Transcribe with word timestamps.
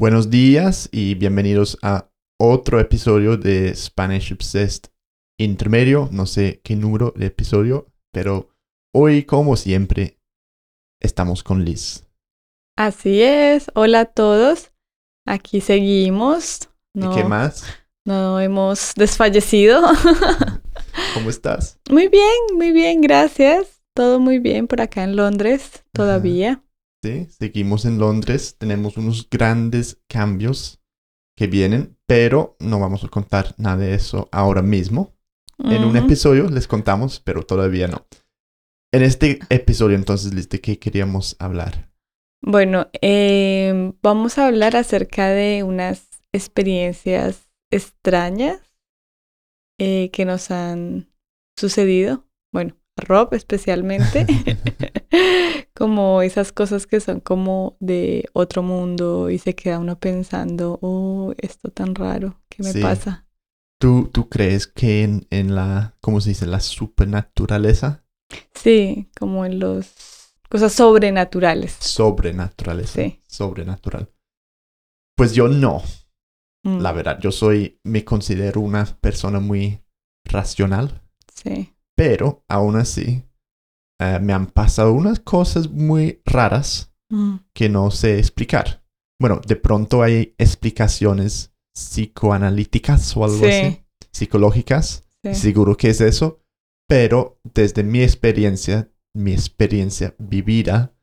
Buenos 0.00 0.30
días 0.30 0.88
y 0.92 1.16
bienvenidos 1.16 1.76
a 1.82 2.08
otro 2.38 2.78
episodio 2.78 3.36
de 3.36 3.74
Spanish 3.74 4.32
Obsessed 4.32 4.92
intermedio. 5.40 6.08
No 6.12 6.24
sé 6.26 6.60
qué 6.62 6.76
número 6.76 7.12
de 7.16 7.26
episodio, 7.26 7.88
pero 8.12 8.48
hoy, 8.94 9.24
como 9.24 9.56
siempre, 9.56 10.20
estamos 11.02 11.42
con 11.42 11.64
Liz. 11.64 12.06
Así 12.76 13.22
es. 13.22 13.72
Hola 13.74 14.00
a 14.02 14.04
todos. 14.04 14.70
Aquí 15.26 15.60
seguimos. 15.60 16.68
No, 16.94 17.12
¿Y 17.12 17.16
qué 17.16 17.24
más? 17.24 17.64
no 18.06 18.38
hemos 18.38 18.92
desfallecido. 18.94 19.82
¿Cómo 21.14 21.28
estás? 21.28 21.80
muy 21.90 22.06
bien, 22.06 22.36
muy 22.54 22.70
bien, 22.70 23.00
gracias. 23.00 23.82
Todo 23.94 24.20
muy 24.20 24.38
bien 24.38 24.68
por 24.68 24.80
acá 24.80 25.02
en 25.02 25.16
Londres 25.16 25.84
todavía. 25.92 26.62
Sí, 27.02 27.26
seguimos 27.30 27.84
en 27.84 27.98
Londres. 27.98 28.56
Tenemos 28.58 28.96
unos 28.96 29.28
grandes 29.30 30.00
cambios 30.08 30.80
que 31.36 31.46
vienen, 31.46 31.96
pero 32.06 32.56
no 32.58 32.80
vamos 32.80 33.04
a 33.04 33.08
contar 33.08 33.54
nada 33.56 33.76
de 33.76 33.94
eso 33.94 34.28
ahora 34.32 34.62
mismo. 34.62 35.14
En 35.58 35.84
un 35.84 35.96
episodio 35.96 36.48
les 36.48 36.68
contamos, 36.68 37.20
pero 37.20 37.42
todavía 37.42 37.88
no. 37.88 38.06
En 38.92 39.02
este 39.02 39.40
episodio, 39.50 39.96
entonces, 39.96 40.48
¿de 40.48 40.60
qué 40.60 40.78
queríamos 40.78 41.36
hablar? 41.40 41.92
Bueno, 42.40 42.88
em, 43.02 43.92
vamos 44.00 44.38
a 44.38 44.46
hablar 44.46 44.76
acerca 44.76 45.28
de 45.28 45.64
unas 45.64 46.22
experiencias 46.32 47.50
extrañas 47.72 48.60
eh, 49.78 50.10
que 50.12 50.24
nos 50.24 50.50
han 50.50 51.12
sucedido. 51.58 52.24
Bueno, 52.52 52.76
a 52.96 53.02
Rob 53.02 53.34
especialmente. 53.34 54.26
como 55.74 56.22
esas 56.22 56.52
cosas 56.52 56.86
que 56.86 57.00
son 57.00 57.20
como 57.20 57.76
de 57.80 58.28
otro 58.32 58.62
mundo 58.62 59.30
y 59.30 59.38
se 59.38 59.54
queda 59.54 59.78
uno 59.78 59.98
pensando, 59.98 60.78
oh, 60.82 61.32
esto 61.38 61.70
tan 61.70 61.94
raro, 61.94 62.40
¿qué 62.48 62.62
me 62.62 62.72
Sí. 62.72 62.80
pasa? 62.82 63.26
¿Tú, 63.80 64.10
¿Tú 64.12 64.28
crees 64.28 64.66
que 64.66 65.04
en, 65.04 65.26
en 65.30 65.54
la, 65.54 65.96
¿cómo 66.00 66.20
se 66.20 66.30
dice? 66.30 66.46
La 66.46 66.60
supernaturaleza? 66.60 68.04
Sí, 68.54 69.08
como 69.18 69.46
en 69.46 69.60
los 69.60 70.34
cosas 70.48 70.72
sobrenaturales. 70.72 71.72
Sobrenaturaleza. 71.78 72.92
Sí. 73.02 73.22
Sobrenatural. 73.26 74.10
Pues 75.16 75.34
yo 75.34 75.48
no, 75.48 75.82
Mm, 76.64 76.80
la 76.80 76.90
verdad. 76.90 77.20
Yo 77.20 77.30
soy, 77.30 77.78
me 77.84 78.04
considero 78.04 78.60
una 78.60 78.84
persona 79.00 79.38
muy 79.38 79.80
racional, 80.24 81.02
Sí. 81.32 81.72
pero 81.96 82.44
aún 82.48 82.74
así 82.74 83.22
eh, 84.00 84.18
me 84.20 84.32
han 84.32 84.46
pasado 84.46 84.92
unas 84.92 85.20
cosas 85.20 85.68
muy 85.70 86.20
raras 86.24 86.92
Mm, 87.10 87.36
que 87.54 87.70
no 87.70 87.90
sé 87.90 88.18
explicar. 88.18 88.84
Bueno, 89.18 89.40
de 89.46 89.56
pronto 89.56 90.02
hay 90.02 90.34
explicaciones 90.36 91.54
psicoanalíticas 91.74 93.16
o 93.16 93.24
algo 93.24 93.38
Sí. 93.38 93.44
así, 93.46 93.84
psicológicas. 94.12 95.04
sí. 95.24 95.34
Seguro 95.34 95.76
que 95.76 95.88
es 95.90 96.00
eso, 96.02 96.40
pero 96.86 97.40
desde 97.54 97.82
mi 97.82 98.02
experiencia, 98.02 98.90
mi 99.16 99.32
experiencia 99.32 100.14
vivida, 100.18 100.94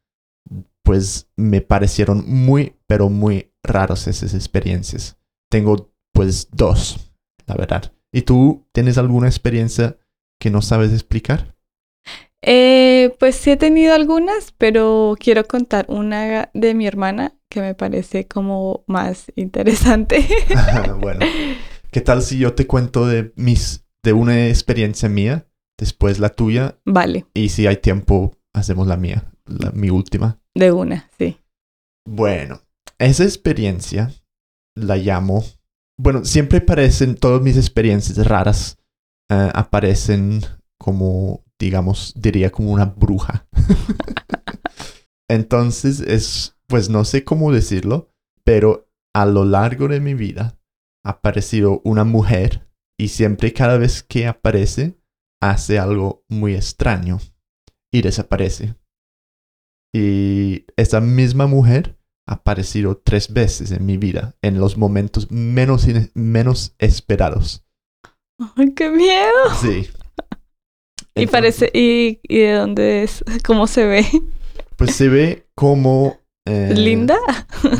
pues 0.83 1.27
me 1.35 1.61
parecieron 1.61 2.23
muy, 2.27 2.75
pero 2.87 3.09
muy 3.09 3.51
raros 3.63 4.07
esas 4.07 4.33
experiencias. 4.35 5.17
Tengo 5.51 5.91
pues 6.13 6.49
dos, 6.51 7.11
la 7.47 7.55
verdad. 7.55 7.91
¿Y 8.13 8.21
tú 8.21 8.67
tienes 8.71 8.97
alguna 8.97 9.27
experiencia 9.27 9.97
que 10.39 10.49
no 10.51 10.61
sabes 10.61 10.91
explicar? 10.93 11.54
Eh, 12.47 13.15
pues 13.19 13.35
sí 13.35 13.51
he 13.51 13.57
tenido 13.57 13.95
algunas, 13.95 14.51
pero 14.51 15.15
quiero 15.19 15.45
contar 15.45 15.85
una 15.89 16.51
de 16.53 16.75
mi 16.75 16.85
hermana 16.85 17.33
que 17.49 17.59
me 17.59 17.73
parece 17.73 18.27
como 18.27 18.83
más 18.87 19.31
interesante. 19.35 20.27
bueno, 21.01 21.25
¿qué 21.91 22.01
tal 22.01 22.21
si 22.21 22.37
yo 22.37 22.53
te 22.53 22.67
cuento 22.67 23.07
de 23.07 23.33
mis 23.35 23.83
de 24.03 24.13
una 24.13 24.47
experiencia 24.47 25.09
mía, 25.09 25.47
después 25.79 26.19
la 26.19 26.29
tuya 26.29 26.77
Vale, 26.85 27.25
y 27.33 27.49
si 27.49 27.65
hay 27.65 27.77
tiempo 27.77 28.37
hacemos 28.53 28.85
la 28.85 28.97
mía, 28.97 29.31
la, 29.45 29.71
mi 29.71 29.89
última? 29.89 30.39
de 30.53 30.71
una, 30.71 31.09
sí. 31.17 31.39
Bueno, 32.07 32.61
esa 32.99 33.23
experiencia 33.23 34.11
la 34.75 34.97
llamo. 34.97 35.43
Bueno, 35.97 36.23
siempre 36.25 36.59
aparecen, 36.59 37.15
todas 37.15 37.41
mis 37.41 37.57
experiencias 37.57 38.25
raras 38.25 38.77
eh, 39.29 39.49
aparecen 39.53 40.41
como, 40.77 41.43
digamos, 41.59 42.13
diría 42.15 42.51
como 42.51 42.71
una 42.71 42.85
bruja. 42.85 43.47
Entonces 45.29 46.01
es, 46.01 46.57
pues 46.67 46.89
no 46.89 47.05
sé 47.05 47.23
cómo 47.23 47.51
decirlo, 47.51 48.11
pero 48.43 48.89
a 49.13 49.25
lo 49.25 49.45
largo 49.45 49.87
de 49.87 49.99
mi 49.99 50.13
vida 50.13 50.59
ha 51.03 51.11
aparecido 51.11 51.81
una 51.83 52.03
mujer 52.03 52.69
y 52.99 53.09
siempre 53.09 53.53
cada 53.53 53.77
vez 53.77 54.03
que 54.03 54.27
aparece 54.27 54.97
hace 55.41 55.79
algo 55.79 56.23
muy 56.29 56.55
extraño 56.55 57.19
y 57.91 58.01
desaparece. 58.01 58.75
Y 59.93 60.65
esa 60.75 60.99
misma 60.99 61.47
mujer 61.47 61.97
ha 62.27 62.33
aparecido 62.33 62.97
tres 62.97 63.31
veces 63.31 63.71
en 63.71 63.85
mi 63.85 63.97
vida, 63.97 64.35
en 64.41 64.59
los 64.59 64.77
momentos 64.77 65.31
menos, 65.31 65.87
menos 66.13 66.75
esperados. 66.79 67.65
¡Ay, 68.57 68.73
qué 68.73 68.89
miedo! 68.89 69.55
Sí. 69.61 69.87
Y 71.17 71.27
parece, 71.27 71.69
¿y, 71.73 72.19
y 72.23 72.39
de 72.39 72.53
dónde 72.53 73.03
es? 73.03 73.23
¿Cómo 73.45 73.67
se 73.67 73.85
ve? 73.85 74.05
Pues 74.75 74.95
se 74.95 75.07
ve 75.07 75.47
como... 75.55 76.19
eh, 76.47 76.73
¿Linda? 76.75 77.17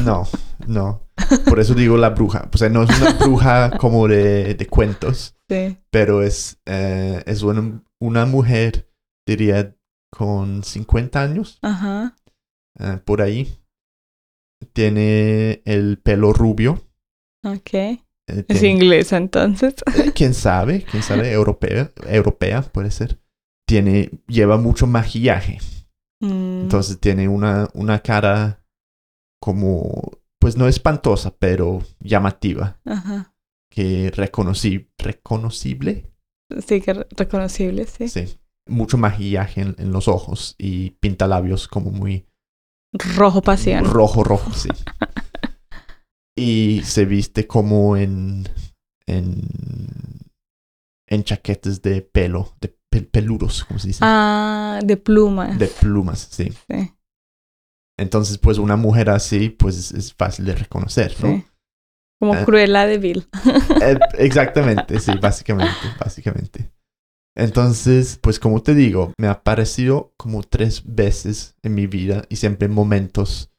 No, 0.06 0.28
no. 0.68 1.02
Por 1.48 1.60
eso 1.60 1.74
digo 1.74 1.98
la 1.98 2.10
bruja. 2.12 2.50
O 2.54 2.58
sea, 2.58 2.70
no 2.70 2.84
es 2.84 3.02
una 3.02 3.14
bruja 3.14 3.72
como 3.78 4.08
de, 4.08 4.56
de 4.56 4.68
cuentos, 4.68 5.36
Sí. 5.50 5.78
pero 5.92 6.24
es, 6.24 6.60
eh, 6.66 7.24
es 7.26 7.44
una, 7.44 7.84
una 8.02 8.26
mujer, 8.26 8.90
diría, 9.28 9.76
con 10.12 10.64
50 10.64 11.22
años, 11.22 11.60
Ajá. 11.62 12.16
eh, 12.80 13.00
por 13.04 13.22
ahí. 13.22 13.60
Tiene 14.74 15.62
el 15.66 16.00
pelo 16.00 16.34
rubio. 16.34 16.82
Ok. 17.44 17.74
eh, 17.74 18.00
Es 18.48 18.64
inglesa 18.64 19.18
entonces. 19.18 19.76
¿Quién 20.16 20.34
sabe? 20.34 20.84
¿Quién 20.90 21.04
sabe? 21.04 21.32
Europea, 21.34 21.92
europea 22.08 22.62
puede 22.62 22.92
ser. 22.92 23.20
Tiene, 23.68 24.12
lleva 24.28 24.58
mucho 24.58 24.88
maquillaje. 24.88 25.60
Mm, 26.22 26.62
Entonces 26.64 27.00
tiene 27.00 27.28
una, 27.28 27.70
una 27.74 28.00
cara 28.00 28.64
como, 29.42 30.12
pues 30.40 30.56
no 30.58 30.68
espantosa, 30.68 31.36
pero 31.38 31.80
llamativa. 32.00 32.80
Ajá. 32.86 33.34
Que 33.72 34.12
reconocí, 34.12 34.90
reconocible. 34.98 36.12
Sí, 36.66 36.80
que 36.82 36.94
re- 36.94 37.08
reconocible, 37.18 37.86
sí. 37.86 38.08
Sí. 38.08 38.40
Mucho 38.68 38.98
maquillaje 38.98 39.62
en, 39.62 39.76
en 39.78 39.92
los 39.92 40.08
ojos 40.08 40.56
y 40.58 40.92
pintalabios 40.92 41.68
como 41.68 41.92
muy 41.92 42.26
Rojo 43.16 43.42
pasión. 43.42 43.84
rojo, 43.86 44.24
rojo, 44.24 44.52
sí. 44.54 44.70
y 46.38 46.82
se 46.84 47.06
viste 47.06 47.46
como 47.48 47.98
en, 47.98 48.48
en, 49.08 49.42
en 51.10 51.24
chaquetes 51.24 51.82
de 51.82 52.02
pelo, 52.02 52.56
de 52.62 52.78
pel- 52.96 53.10
peludos, 53.10 53.64
como 53.66 53.80
se 53.80 53.88
dice. 53.90 54.00
Ah, 54.04 54.80
de 54.84 54.98
plumas. 54.98 55.58
De 55.60 55.68
plumas, 55.68 56.28
sí. 56.32 56.52
Sí, 56.70 56.92
Entonces, 57.98 58.38
pues 58.38 58.58
una 58.58 58.76
mujer 58.76 59.10
así, 59.10 59.50
pues 59.50 59.92
es 59.92 60.14
fácil 60.14 60.46
de 60.46 60.56
reconocer, 60.56 61.16
¿no? 61.22 61.28
sí. 61.36 61.46
Como 62.20 62.34
Eh. 62.36 62.46
Cruella 62.46 62.86
de 62.86 62.98
Vil. 62.98 63.28
Eh, 63.82 63.98
exactamente, 64.20 65.00
sí, 65.00 65.12
básicamente, 65.22 65.74
básicamente. 66.00 66.72
Entonces, 67.38 68.18
pues 68.22 68.40
como 68.40 68.64
te 68.64 68.74
digo, 68.74 69.12
me 69.20 69.28
ha 69.28 69.32
aparecido 69.32 70.14
como 70.18 70.42
tres 70.42 70.84
veces 70.86 71.56
en 71.64 71.76
mi 71.76 71.88
vida 71.88 72.24
y 72.30 72.38
siempre 72.38 72.68
en 72.68 72.74
momentos 72.74 73.52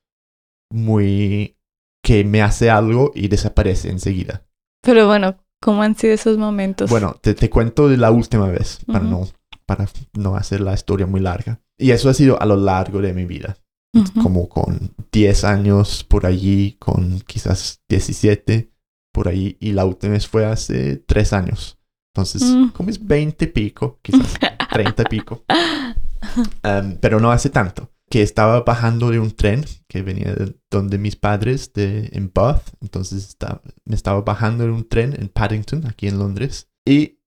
muy 0.72 1.58
que 2.02 2.24
me 2.24 2.40
hace 2.40 2.70
algo 2.70 3.12
y 3.14 3.28
desaparece 3.28 3.90
enseguida. 3.90 4.46
Pero 4.82 5.06
bueno, 5.06 5.36
¿cómo 5.60 5.82
han 5.82 5.96
sido 5.96 6.14
esos 6.14 6.38
momentos? 6.38 6.90
Bueno, 6.90 7.16
te, 7.20 7.34
te 7.34 7.50
cuento 7.50 7.88
de 7.88 7.96
la 7.96 8.10
última 8.10 8.48
vez 8.48 8.78
para 8.86 9.00
Ujú. 9.00 9.08
no 9.10 9.28
para 9.66 9.88
no 10.16 10.36
hacer 10.36 10.60
la 10.60 10.74
historia 10.74 11.06
muy 11.06 11.20
larga. 11.20 11.60
Y 11.76 11.90
eso 11.90 12.08
ha 12.08 12.14
sido 12.14 12.40
a 12.40 12.46
lo 12.46 12.56
largo 12.56 13.00
de 13.00 13.12
mi 13.12 13.24
vida. 13.24 13.56
Ujú. 13.94 14.22
como 14.22 14.48
con 14.50 14.94
10 15.10 15.44
años 15.44 16.04
por 16.04 16.26
allí, 16.26 16.76
con 16.78 17.20
quizás 17.20 17.80
17 17.88 18.70
por 19.10 19.26
ahí, 19.26 19.56
y 19.58 19.72
la 19.72 19.86
última 19.86 20.12
vez 20.12 20.26
fue 20.28 20.44
hace 20.44 20.98
3 20.98 21.32
años. 21.32 21.78
Entonces, 22.14 22.42
Mm. 22.42 22.68
como 22.72 22.90
es 22.90 23.04
20 23.06 23.46
y 23.46 23.48
pico, 23.48 23.98
quizás 24.02 24.34
30 24.70 25.02
y 25.02 25.06
pico, 25.06 25.44
Em, 26.62 26.98
pero 27.00 27.20
no 27.20 27.30
hace 27.30 27.48
tanto. 27.50 27.90
Que 28.08 28.22
estaba 28.22 28.60
bajando 28.60 29.10
de 29.10 29.18
un 29.18 29.32
tren 29.32 29.64
que 29.88 30.02
venía 30.02 30.32
de 30.34 30.56
donde 30.70 30.96
mis 30.98 31.16
padres, 31.16 31.72
de, 31.72 32.08
en 32.12 32.30
Bath, 32.32 32.74
entonces 32.80 33.26
estaba, 33.28 33.62
me 33.84 33.94
estaba 33.96 34.20
bajando 34.22 34.64
de 34.64 34.70
un 34.70 34.88
tren 34.88 35.14
en 35.18 35.28
Paddington, 35.28 35.86
aquí 35.86 36.06
en 36.06 36.18
Londres, 36.18 36.70
y 36.86 37.18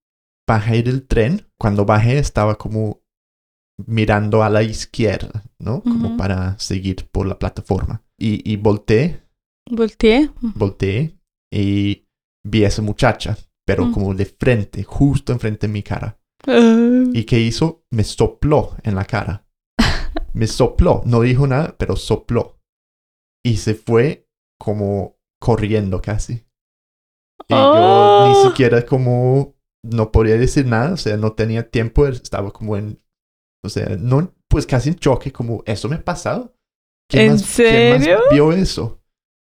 bajé 0.48 0.82
del 0.84 1.06
tren. 1.06 1.46
Cuando 1.60 1.86
bajé 1.86 2.18
estaba 2.20 2.58
como 2.58 3.02
mirando 3.88 4.44
a 4.44 4.50
la 4.50 4.64
izquierda, 4.64 5.44
¿no? 5.60 5.82
Como 5.82 6.18
para 6.18 6.58
seguir 6.60 7.08
por 7.12 7.26
la 7.28 7.38
plataforma. 7.40 8.04
Y, 8.18 8.50
y 8.52 8.56
volteé 8.58 9.22
Volteé. 9.70 10.30
volteé 10.42 11.18
y 11.54 12.06
vi 12.46 12.64
a 12.64 12.68
esa 12.70 12.82
muchacha, 12.82 13.38
pero 13.66 13.86
Mm. 13.86 13.92
como 13.94 14.14
de 14.16 14.26
frente, 14.26 14.84
justo 14.84 15.32
enfrente 15.32 15.68
de 15.68 15.74
mi 15.74 15.84
cara. 15.84 16.20
Ah, 16.48 17.04
¿Y 17.14 17.24
qué 17.26 17.40
hizo? 17.40 17.86
Me 17.92 18.04
sopló 18.04 18.76
en 18.84 18.96
la 18.96 19.06
cara. 19.06 19.46
Me 20.34 20.48
sopló, 20.48 21.02
no 21.06 21.22
dijo 21.22 21.48
nada, 21.48 21.76
pero 21.78 21.96
sopló. 21.96 22.60
Y 23.44 23.58
se 23.58 23.74
fue 23.76 24.28
como 24.60 25.18
corriendo 25.42 26.02
casi. 26.02 26.46
Y 27.48 27.54
yo 27.54 28.28
ni 28.28 28.34
Oh. 28.36 28.50
siquiera 28.50 28.86
como 28.86 29.56
no 29.84 30.12
podía 30.12 30.38
decir 30.38 30.66
nada, 30.66 30.94
o 30.94 30.98
sea, 30.98 31.16
no 31.18 31.34
tenía 31.34 31.70
tiempo, 31.70 32.06
estaba 32.08 32.52
como 32.52 32.76
en, 32.76 33.02
o 33.64 33.70
sea, 33.70 33.96
no, 33.98 34.34
pues 34.50 34.66
casi 34.68 34.90
en 34.90 34.96
choque, 34.96 35.32
como, 35.32 35.64
¿eso 35.66 35.88
me 35.88 35.96
ha 35.96 36.04
pasado? 36.04 36.54
¿En 37.12 37.32
más, 37.32 37.56
¿quién 37.56 37.90
más 37.94 38.04
serio? 38.04 38.20
vio 38.32 38.52
eso? 38.52 39.02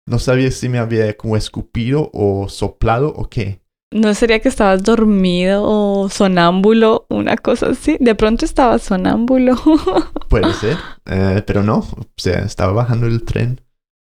No 0.08 0.18
sabía 0.18 0.50
si 0.50 0.68
me 0.68 0.78
había 0.78 1.14
como 1.16 1.36
escupido 1.36 2.10
o 2.14 2.48
soplado 2.48 3.08
o 3.14 3.28
qué. 3.28 3.60
¿No 3.92 4.12
sería 4.14 4.40
que 4.40 4.48
estabas 4.48 4.82
dormido 4.82 5.62
o 5.64 6.08
sonámbulo? 6.08 7.06
Una 7.10 7.36
cosa 7.36 7.68
así. 7.68 7.96
De 8.00 8.14
pronto 8.14 8.44
estabas 8.44 8.82
sonámbulo. 8.82 9.54
Puede 10.28 10.52
ser, 10.54 10.76
eh, 11.06 11.42
pero 11.46 11.62
no, 11.62 11.78
o 11.78 12.06
sea, 12.16 12.40
estaba 12.40 12.72
bajando 12.72 13.06
el 13.06 13.24
tren, 13.24 13.60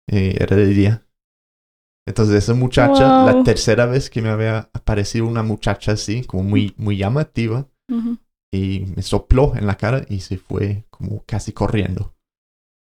eh, 0.08 0.36
era 0.38 0.56
de 0.56 0.66
día. 0.66 1.06
Entonces 2.06 2.36
esa 2.36 2.54
muchacha, 2.54 3.24
la 3.24 3.44
tercera 3.44 3.86
vez 3.86 4.10
que 4.10 4.22
me 4.22 4.28
había 4.28 4.70
aparecido 4.72 5.26
una 5.26 5.42
muchacha 5.42 5.92
así, 5.92 6.24
como 6.24 6.42
muy, 6.42 6.74
muy 6.76 6.96
llamativa, 6.96 7.68
y 8.52 8.86
me 8.96 9.02
sopló 9.02 9.54
en 9.56 9.66
la 9.66 9.76
cara 9.76 10.04
y 10.08 10.20
se 10.20 10.36
fue 10.36 10.84
como 10.90 11.22
casi 11.26 11.52
corriendo. 11.52 12.14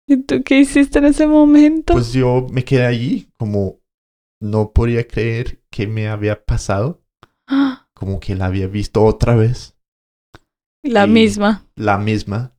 ¿Y 0.09 0.23
tú 0.23 0.43
qué 0.43 0.61
hiciste 0.61 0.99
en 0.99 1.07
ese 1.07 1.27
momento? 1.27 1.93
Pues 1.93 2.13
yo 2.13 2.47
me 2.51 2.65
quedé 2.65 2.87
allí, 2.87 3.29
como 3.39 3.79
no 4.41 4.73
podía 4.73 5.07
creer 5.07 5.63
que 5.71 5.87
me 5.87 6.09
había 6.09 6.45
pasado, 6.45 7.03
como 7.95 8.21
que 8.21 8.35
la 8.35 8.47
había 8.47 8.67
visto 8.69 9.05
otra 9.05 9.35
vez, 9.35 9.77
La 10.85 11.07
y- 11.07 11.11
misma. 11.11 11.65
la 11.77 11.99
misma, 11.99 12.57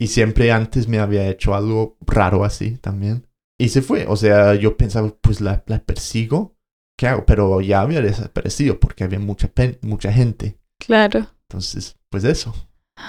y 0.00 0.08
siempre 0.08 0.52
antes 0.52 0.88
me 0.88 0.98
había 0.98 1.28
hecho 1.28 1.54
algo 1.54 1.96
raro 2.02 2.44
así 2.44 2.76
también. 2.78 3.26
Y 3.58 3.70
se 3.70 3.80
fue, 3.82 4.06
o 4.06 4.16
sea, 4.16 4.54
yo 4.54 4.76
pensaba, 4.76 5.14
pues 5.22 5.40
la, 5.40 5.64
la 5.66 5.82
persigo, 5.82 6.56
¿qué 6.98 7.06
hago? 7.08 7.24
Pero 7.26 7.60
ya 7.62 7.80
había 7.80 8.02
desaparecido 8.02 8.78
porque 8.78 9.04
había 9.04 9.18
mucha, 9.18 9.48
pen- 9.48 9.78
mucha 9.82 10.12
gente. 10.12 10.58
Claro. 10.78 11.26
Entonces, 11.48 11.96
pues 12.10 12.24
eso, 12.24 12.54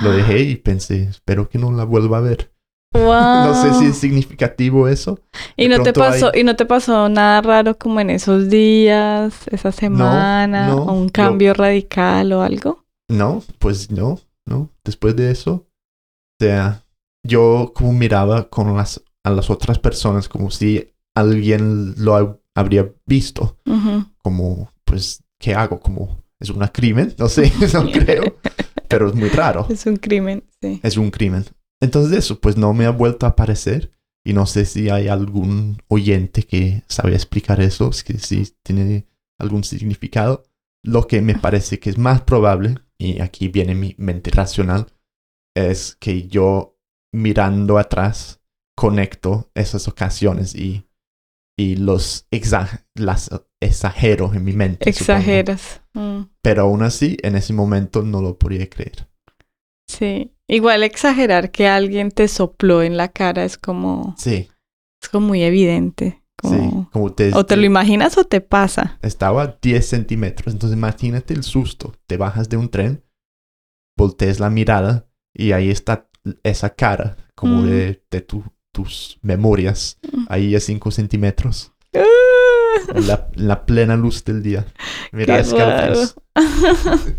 lo 0.04 0.12
dejé 0.14 0.40
y 0.44 0.56
pensé, 0.56 1.04
espero 1.04 1.50
que 1.50 1.58
no 1.58 1.72
la 1.72 1.84
vuelva 1.84 2.20
a 2.20 2.22
ver. 2.22 2.54
Wow. 2.94 3.04
No 3.48 3.62
sé 3.62 3.74
si 3.80 3.86
es 3.86 3.98
significativo 3.98 4.88
eso. 4.88 5.20
¿Y 5.56 5.68
de 5.68 5.78
no 5.78 5.84
te 5.84 5.94
pasó, 5.94 6.32
hay- 6.34 6.42
y 6.42 6.44
no 6.44 6.56
te 6.56 6.66
pasó 6.66 7.10
nada 7.10 7.42
raro 7.42 7.78
como 7.78 8.00
en 8.00 8.10
esos 8.10 8.50
días, 8.50 9.48
esa 9.52 9.72
semana, 9.72 10.68
no, 10.70 10.78
o 10.84 10.94
un 10.94 11.08
yo- 11.08 11.12
cambio 11.14 11.54
radical 11.54 12.32
o 12.34 12.42
algo? 12.42 12.86
No, 13.10 13.44
pues 13.60 13.92
no, 13.92 14.20
no. 14.46 14.70
Después 14.84 15.16
de 15.16 15.32
eso, 15.32 15.52
o 15.54 16.44
sea, 16.44 16.84
yo 17.26 17.72
como 17.76 17.94
miraba 17.94 18.50
con 18.50 18.76
las, 18.76 19.04
a 19.24 19.30
las 19.32 19.50
otras 19.50 19.80
personas 19.80 20.28
como 20.30 20.50
si 20.50 20.94
alguien 21.16 21.94
lo 21.98 22.16
ha- 22.16 22.38
habría 22.56 22.90
visto, 23.06 23.58
como, 24.24 24.72
pues, 24.86 25.24
¿qué 25.40 25.54
hago? 25.54 25.80
Como, 25.80 26.24
¿es 26.40 26.50
un 26.50 26.66
crimen? 26.68 27.14
No 27.20 27.28
sé, 27.30 27.52
no 27.74 27.92
creo, 27.92 28.38
pero 28.88 29.08
es 29.10 29.14
muy 29.16 29.30
raro. 29.30 29.68
Es 29.70 29.86
un 29.86 29.98
crimen, 29.98 30.44
sí. 30.62 30.80
Es 30.84 30.98
un 30.98 31.12
crimen. 31.12 31.46
Entonces 31.82 32.18
eso, 32.18 32.40
pues 32.40 32.58
no 32.58 32.74
me 32.74 32.86
ha 32.86 32.90
vuelto 32.92 33.26
a 33.26 33.30
aparecer 33.30 33.92
y 34.26 34.34
no 34.34 34.46
sé 34.46 34.66
si 34.66 34.90
hay 34.90 35.08
algún 35.08 35.82
oyente 35.88 36.44
que 36.44 36.84
sabe 36.88 37.14
explicar 37.14 37.62
eso, 37.62 37.90
es 37.90 38.04
que 38.04 38.18
si 38.20 38.44
tiene 38.64 39.08
algún 39.40 39.64
significado. 39.64 40.44
Lo 40.84 41.08
que 41.08 41.22
me 41.22 41.36
parece 41.36 41.80
que 41.80 41.90
es 41.90 41.98
más 41.98 42.22
probable, 42.22 42.76
y 42.98 43.22
aquí 43.22 43.48
viene 43.48 43.76
mi 43.76 43.96
mente 43.98 44.32
racional, 44.32 44.88
es 45.56 45.96
que 46.00 46.28
yo 46.28 46.78
mirando 47.14 47.78
atrás 47.78 48.42
conecto 48.76 49.52
esas 49.56 49.88
ocasiones 49.88 50.56
y, 50.56 50.88
y 51.58 51.76
los 51.78 52.28
exa- 52.32 52.86
las 52.96 53.30
exagero 53.62 54.34
en 54.34 54.44
mi 54.44 54.54
mente. 54.54 54.90
Exageras. 54.90 55.82
Mm, 55.94 56.22
Pero 56.42 56.64
aún 56.64 56.84
así, 56.84 57.18
en 57.24 57.36
ese 57.36 57.54
momento 57.54 58.04
no 58.04 58.22
lo 58.22 58.38
podía 58.38 58.70
creer. 58.70 59.08
sí. 59.90 60.34
Igual 60.50 60.84
exagerar 60.84 61.52
que 61.52 61.68
alguien 61.68 62.12
te 62.12 62.28
sopló 62.28 62.82
en 62.84 62.98
la 62.98 63.10
cara 63.10 63.44
es 63.44 63.58
como, 63.58 64.16
Sí, 64.18 64.50
es 65.02 65.10
como 65.10 65.28
muy 65.28 65.44
evidente. 65.44 66.22
sí. 66.42 66.50
Como, 66.50 66.90
Como 66.92 67.14
te, 67.14 67.34
O 67.34 67.46
te 67.46 67.58
lo 67.58 67.66
imaginas 67.66 68.18
o 68.18 68.24
te 68.24 68.42
pasa. 68.42 68.98
estaba 69.02 69.44
a 69.44 69.58
10 69.62 69.86
centímetros. 69.88 70.54
Entonces 70.54 70.78
imagínate 70.78 71.34
el 71.34 71.44
susto. 71.44 71.94
Te 72.08 72.18
bajas 72.18 72.50
de 72.50 72.58
un 72.58 72.70
tren, 72.70 73.04
voltees 73.98 74.40
la 74.40 74.50
mirada 74.50 75.08
y 75.34 75.52
ahí 75.52 75.70
está 75.70 76.08
esa 76.44 76.72
cara 76.76 77.18
como 77.36 77.62
Mm. 77.64 77.68
de, 77.68 78.04
de 78.12 78.22
tu- 78.22 78.44
tus 78.74 79.18
memorias. 79.22 79.98
Mm. 80.14 80.26
Ahí 80.30 80.56
a 80.56 80.60
5 80.60 80.92
centímetros. 80.92 81.74
En 82.94 83.06
la, 83.08 83.28
en 83.36 83.48
la 83.50 83.66
plena 83.66 83.98
luz 83.98 84.24
del 84.24 84.42
día. 84.44 84.66
Mira, 85.12 85.42
Qué. 85.44 85.94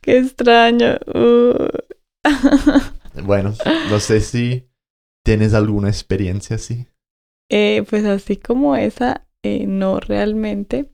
Qué 0.00 0.18
extraño. 0.18 0.96
Uh. 1.14 1.68
Bueno, 3.24 3.52
no 3.90 3.98
sé 4.00 4.20
si 4.20 4.68
tienes 5.24 5.54
alguna 5.54 5.88
experiencia 5.88 6.56
así. 6.56 6.86
Eh, 7.50 7.84
pues 7.88 8.04
así 8.04 8.36
como 8.36 8.76
esa, 8.76 9.26
eh, 9.42 9.66
no 9.66 9.98
realmente, 9.98 10.92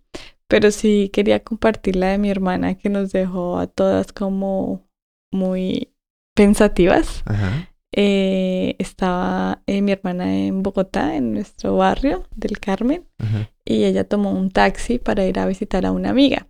pero 0.48 0.70
sí 0.70 1.10
quería 1.12 1.42
compartir 1.42 1.96
la 1.96 2.08
de 2.08 2.18
mi 2.18 2.30
hermana 2.30 2.76
que 2.76 2.88
nos 2.88 3.12
dejó 3.12 3.58
a 3.58 3.66
todas 3.66 4.12
como 4.12 4.88
muy 5.32 5.92
pensativas. 6.34 7.22
Ajá. 7.26 7.68
Eh, 7.96 8.74
estaba 8.78 9.62
eh, 9.66 9.80
mi 9.80 9.92
hermana 9.92 10.36
en 10.36 10.62
Bogotá, 10.64 11.14
en 11.16 11.32
nuestro 11.32 11.76
barrio 11.76 12.26
del 12.34 12.58
Carmen, 12.58 13.08
Ajá. 13.18 13.50
y 13.64 13.84
ella 13.84 14.02
tomó 14.02 14.32
un 14.32 14.50
taxi 14.50 14.98
para 14.98 15.26
ir 15.26 15.38
a 15.38 15.46
visitar 15.46 15.86
a 15.86 15.92
una 15.92 16.10
amiga 16.10 16.48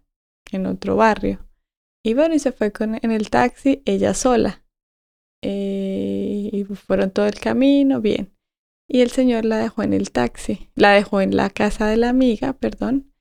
en 0.53 0.67
otro 0.67 0.97
barrio. 0.97 1.47
Y 2.03 2.15
bueno, 2.15 2.35
y 2.35 2.39
se 2.39 2.53
fue 2.53 2.73
con, 2.73 2.99
en 3.01 3.11
el 3.11 3.29
taxi 3.31 3.83
ella 3.85 4.15
sola. 4.15 4.64
Eh, 5.47 6.49
y 6.53 6.65
fueron 6.65 7.11
todo 7.11 7.27
el 7.27 7.39
camino, 7.39 8.01
bien. 8.01 8.35
Y 8.89 9.01
el 9.03 9.11
señor 9.11 9.45
la 9.45 9.59
dejó 9.59 9.83
en 9.83 9.93
el 9.93 10.11
taxi, 10.11 10.71
la 10.75 10.93
dejó 10.93 11.21
en 11.21 11.37
la 11.37 11.51
casa 11.51 11.87
de 11.87 11.99
la 11.99 12.09
amiga, 12.09 12.55
perdón. 12.55 13.13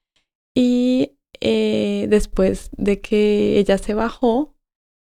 Y 0.56 1.18
eh, 1.42 2.08
después 2.10 2.70
de 2.78 3.02
que 3.02 3.60
ella 3.60 3.78
se 3.78 3.94
bajó, 3.94 4.56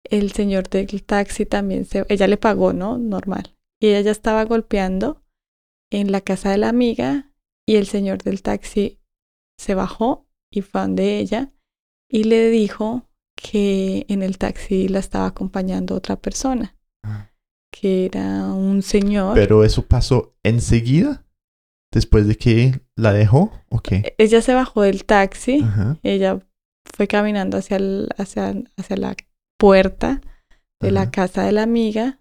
el 0.04 0.30
señor 0.30 0.68
del 0.68 1.02
taxi 1.04 1.44
también 1.44 1.84
se, 1.86 2.06
ella 2.08 2.28
le 2.28 2.36
pagó, 2.36 2.72
¿no? 2.72 2.98
Normal. 2.98 3.56
Y 3.80 3.88
ella 3.88 4.02
ya 4.02 4.10
estaba 4.12 4.44
golpeando 4.44 5.24
en 5.90 6.12
la 6.12 6.20
casa 6.20 6.50
de 6.50 6.58
la 6.58 6.68
amiga 6.68 7.32
y 7.66 7.76
el 7.76 7.86
señor 7.86 8.22
del 8.22 8.42
taxi 8.42 9.00
se 9.58 9.74
bajó 9.74 10.28
y 10.52 10.62
fue 10.62 10.82
donde 10.82 11.18
ella 11.18 11.52
y 12.08 12.24
le 12.24 12.48
dijo 12.50 13.08
que 13.34 14.06
en 14.08 14.22
el 14.22 14.38
taxi 14.38 14.86
la 14.86 15.00
estaba 15.00 15.26
acompañando 15.26 15.96
otra 15.96 16.16
persona. 16.16 16.77
Que 17.80 18.06
era 18.06 18.46
un 18.52 18.82
señor. 18.82 19.34
Pero 19.34 19.64
eso 19.64 19.86
pasó 19.86 20.34
enseguida. 20.42 21.24
Después 21.92 22.26
de 22.28 22.36
que 22.36 22.80
la 22.96 23.12
dejó. 23.14 23.50
¿O 23.70 23.80
qué? 23.80 24.14
Ella 24.18 24.42
se 24.42 24.52
bajó 24.52 24.82
del 24.82 25.04
taxi, 25.06 25.62
Ajá. 25.62 25.96
ella 26.02 26.46
fue 26.84 27.08
caminando 27.08 27.56
hacia, 27.56 27.78
el- 27.78 28.08
hacia, 28.18 28.54
hacia 28.76 28.96
la 28.98 29.16
puerta 29.58 30.20
de 30.82 30.90
la 30.90 31.10
casa 31.10 31.44
de 31.44 31.52
la 31.52 31.62
amiga. 31.62 32.20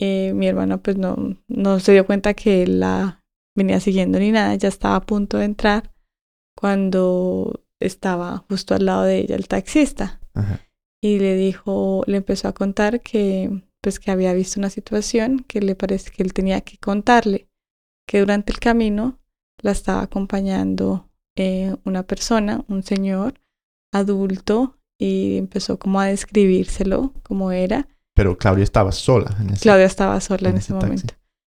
Eh, 0.00 0.32
mi 0.34 0.48
hermana 0.48 0.78
pues 0.78 0.96
no, 0.98 1.36
no 1.46 1.78
se 1.78 1.92
dio 1.92 2.04
cuenta 2.06 2.34
que 2.34 2.64
él 2.64 2.80
la 2.80 3.24
venía 3.56 3.78
siguiendo 3.78 4.18
ni 4.18 4.32
nada, 4.32 4.56
ya 4.56 4.68
estaba 4.68 4.96
a 4.96 5.06
punto 5.06 5.38
de 5.38 5.44
entrar 5.44 5.92
cuando 6.58 7.64
estaba 7.80 8.38
justo 8.48 8.74
al 8.74 8.86
lado 8.86 9.02
de 9.04 9.18
ella 9.18 9.36
el 9.36 9.46
taxista 9.46 10.20
Ajá. 10.34 10.60
y 11.02 11.18
le 11.20 11.36
dijo, 11.36 12.02
le 12.06 12.16
empezó 12.16 12.48
a 12.48 12.52
contar 12.54 13.00
que 13.00 13.62
pues 13.84 14.00
que 14.00 14.10
había 14.10 14.32
visto 14.32 14.58
una 14.58 14.70
situación 14.70 15.44
que 15.46 15.60
le 15.60 15.74
parece 15.74 16.10
que 16.10 16.22
él 16.22 16.32
tenía 16.32 16.62
que 16.62 16.78
contarle, 16.78 17.48
que 18.08 18.20
durante 18.20 18.50
el 18.50 18.58
camino 18.58 19.20
la 19.60 19.72
estaba 19.72 20.00
acompañando 20.00 21.10
eh, 21.36 21.76
una 21.84 22.02
persona, 22.04 22.64
un 22.68 22.82
señor 22.82 23.34
adulto 23.92 24.78
y 24.98 25.36
empezó 25.36 25.78
como 25.78 26.00
a 26.00 26.06
describírselo 26.06 27.12
como 27.22 27.52
era. 27.52 27.86
Pero 28.14 28.38
Claudia 28.38 28.64
estaba 28.64 28.90
sola 28.90 29.36
en 29.38 29.50
ese, 29.50 29.62
Claudia 29.64 29.84
estaba 29.84 30.18
sola 30.22 30.48
en, 30.48 30.54
en 30.54 30.58
ese, 30.60 30.72
taxi. 30.72 30.86
momento. 30.86 31.14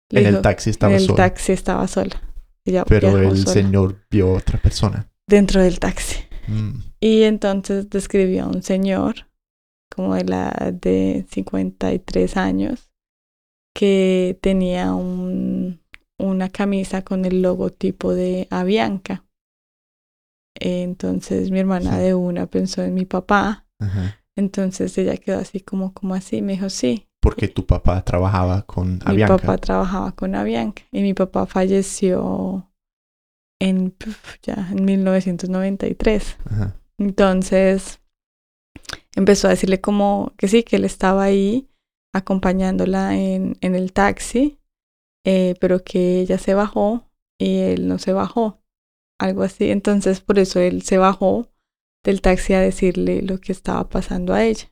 Le 0.10 0.19
en 0.19 0.25
el 0.27 0.41
taxi 0.41 0.69
estaba 0.69 0.93
en 0.93 1.00
el 1.00 1.05
sola. 1.05 1.15
taxi 1.15 1.51
estaba 1.53 1.88
sola. 1.88 2.22
Ella 2.65 2.84
Pero 2.84 3.17
el 3.17 3.38
sola 3.38 3.53
señor 3.53 4.05
vio 4.12 4.34
otra 4.34 4.60
persona. 4.60 5.10
dentro 5.27 5.62
del 5.62 5.79
taxi. 5.79 6.17
Mm. 6.50 6.79
Y 7.00 7.24
entonces 7.24 7.89
describió 7.89 8.43
a 8.43 8.48
un 8.48 8.63
señor 8.63 9.27
como 9.98 10.16
de 10.16 10.24
la 10.24 10.48
edad 10.58 10.72
de 10.74 11.25
53 11.30 12.38
años 12.38 12.89
que 13.75 14.38
tenía 14.42 14.94
un 14.94 15.82
una 16.20 16.50
camisa 16.50 17.04
con 17.04 17.25
el 17.25 17.42
logotipo 17.44 18.13
de 18.13 18.48
Avianca. 18.50 19.24
Entonces 20.60 21.51
mi 21.51 21.60
hermana 21.60 21.92
Sí. 21.98 22.04
de 22.04 22.13
una 22.16 22.48
pensó 22.48 22.82
en 22.84 22.94
mi 22.96 23.06
papá. 23.06 23.66
Ajá. 23.80 24.20
Entonces 24.36 24.98
ella 24.98 25.18
quedó 25.18 25.39
así 25.39 25.60
como, 25.60 25.94
como 25.94 26.16
así. 26.16 26.42
Me 26.42 26.54
dijo, 26.54 26.70
sí, 26.70 27.08
Porque 27.22 27.48
tu 27.48 27.66
papá 27.66 28.04
trabajaba 28.04 28.63
con 28.63 28.94
mi 28.96 29.00
Avianca. 29.06 29.38
papá 29.38 29.58
trabajaba 29.58 30.12
con 30.13 30.34
Avianca. 30.36 30.84
Y 30.92 31.01
mi 31.01 31.13
papá 31.13 31.46
falleció 31.46 32.68
en, 33.62 33.96
ya, 34.42 34.70
en 34.72 34.86
1993. 34.86 36.38
Ajá. 36.46 36.80
Entonces 37.00 38.00
empezó 39.15 39.48
a 39.48 39.51
decirle 39.51 39.81
como 39.81 40.34
que 40.38 40.48
sí, 40.48 40.63
que 40.63 40.75
él 40.77 40.86
estaba 40.86 41.24
ahí 41.24 41.67
acompañándola 42.13 43.15
en, 43.17 43.57
en 43.62 43.75
el 43.75 43.93
taxi, 43.93 44.60
eh, 45.25 45.55
pero 45.60 45.84
que 45.84 46.19
ella 46.22 46.38
se 46.38 46.53
bajó 46.53 47.10
y 47.39 47.57
él 47.60 47.88
no 47.88 48.00
se 48.00 48.13
bajó, 48.13 48.62
algo 49.19 49.43
así. 49.43 49.69
Entonces 49.72 50.22
por 50.22 50.39
eso 50.39 50.60
él 50.60 50.81
se 50.84 50.98
bajó 50.98 51.50
del 52.03 52.22
taxi 52.22 52.53
a 52.53 52.60
decirle 52.62 53.22
lo 53.22 53.39
que 53.39 53.51
estaba 53.51 53.88
pasando 53.89 54.34
a 54.34 54.43
ella. 54.46 54.72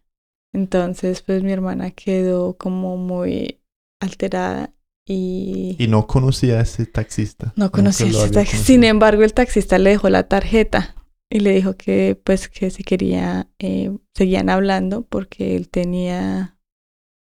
Entonces 0.53 1.21
pues 1.21 1.43
mi 1.43 1.51
hermana 1.51 1.91
quedó 1.91 2.57
como 2.57 2.97
muy 2.97 3.61
alterada 4.01 4.73
y, 5.07 5.75
Y 5.77 5.87
no 5.87 6.07
conocía 6.07 6.59
a 6.59 6.61
ese 6.61 6.85
taxista. 6.87 7.53
no 7.55 7.71
conocía 7.71 8.07
lo 8.07 8.11
ese 8.13 8.19
había 8.21 8.31
taxi. 8.31 8.51
conocido. 8.53 8.63
Sin 8.65 8.83
embargo, 8.83 9.23
el 9.23 9.33
taxista 9.33 9.77
le 9.77 9.91
dejó 9.91 10.09
la 10.09 10.27
tarjeta 10.27 10.94
y 11.29 11.39
le 11.39 11.51
dijo 11.51 11.75
que 11.75 12.19
pues 12.23 12.49
que 12.49 12.69
si 12.69 12.83
quería, 12.83 13.49
eh, 13.59 13.91
seguían 14.13 14.49
hablando 14.49 15.03
porque 15.03 15.55
él 15.55 15.69
tenía 15.69 16.57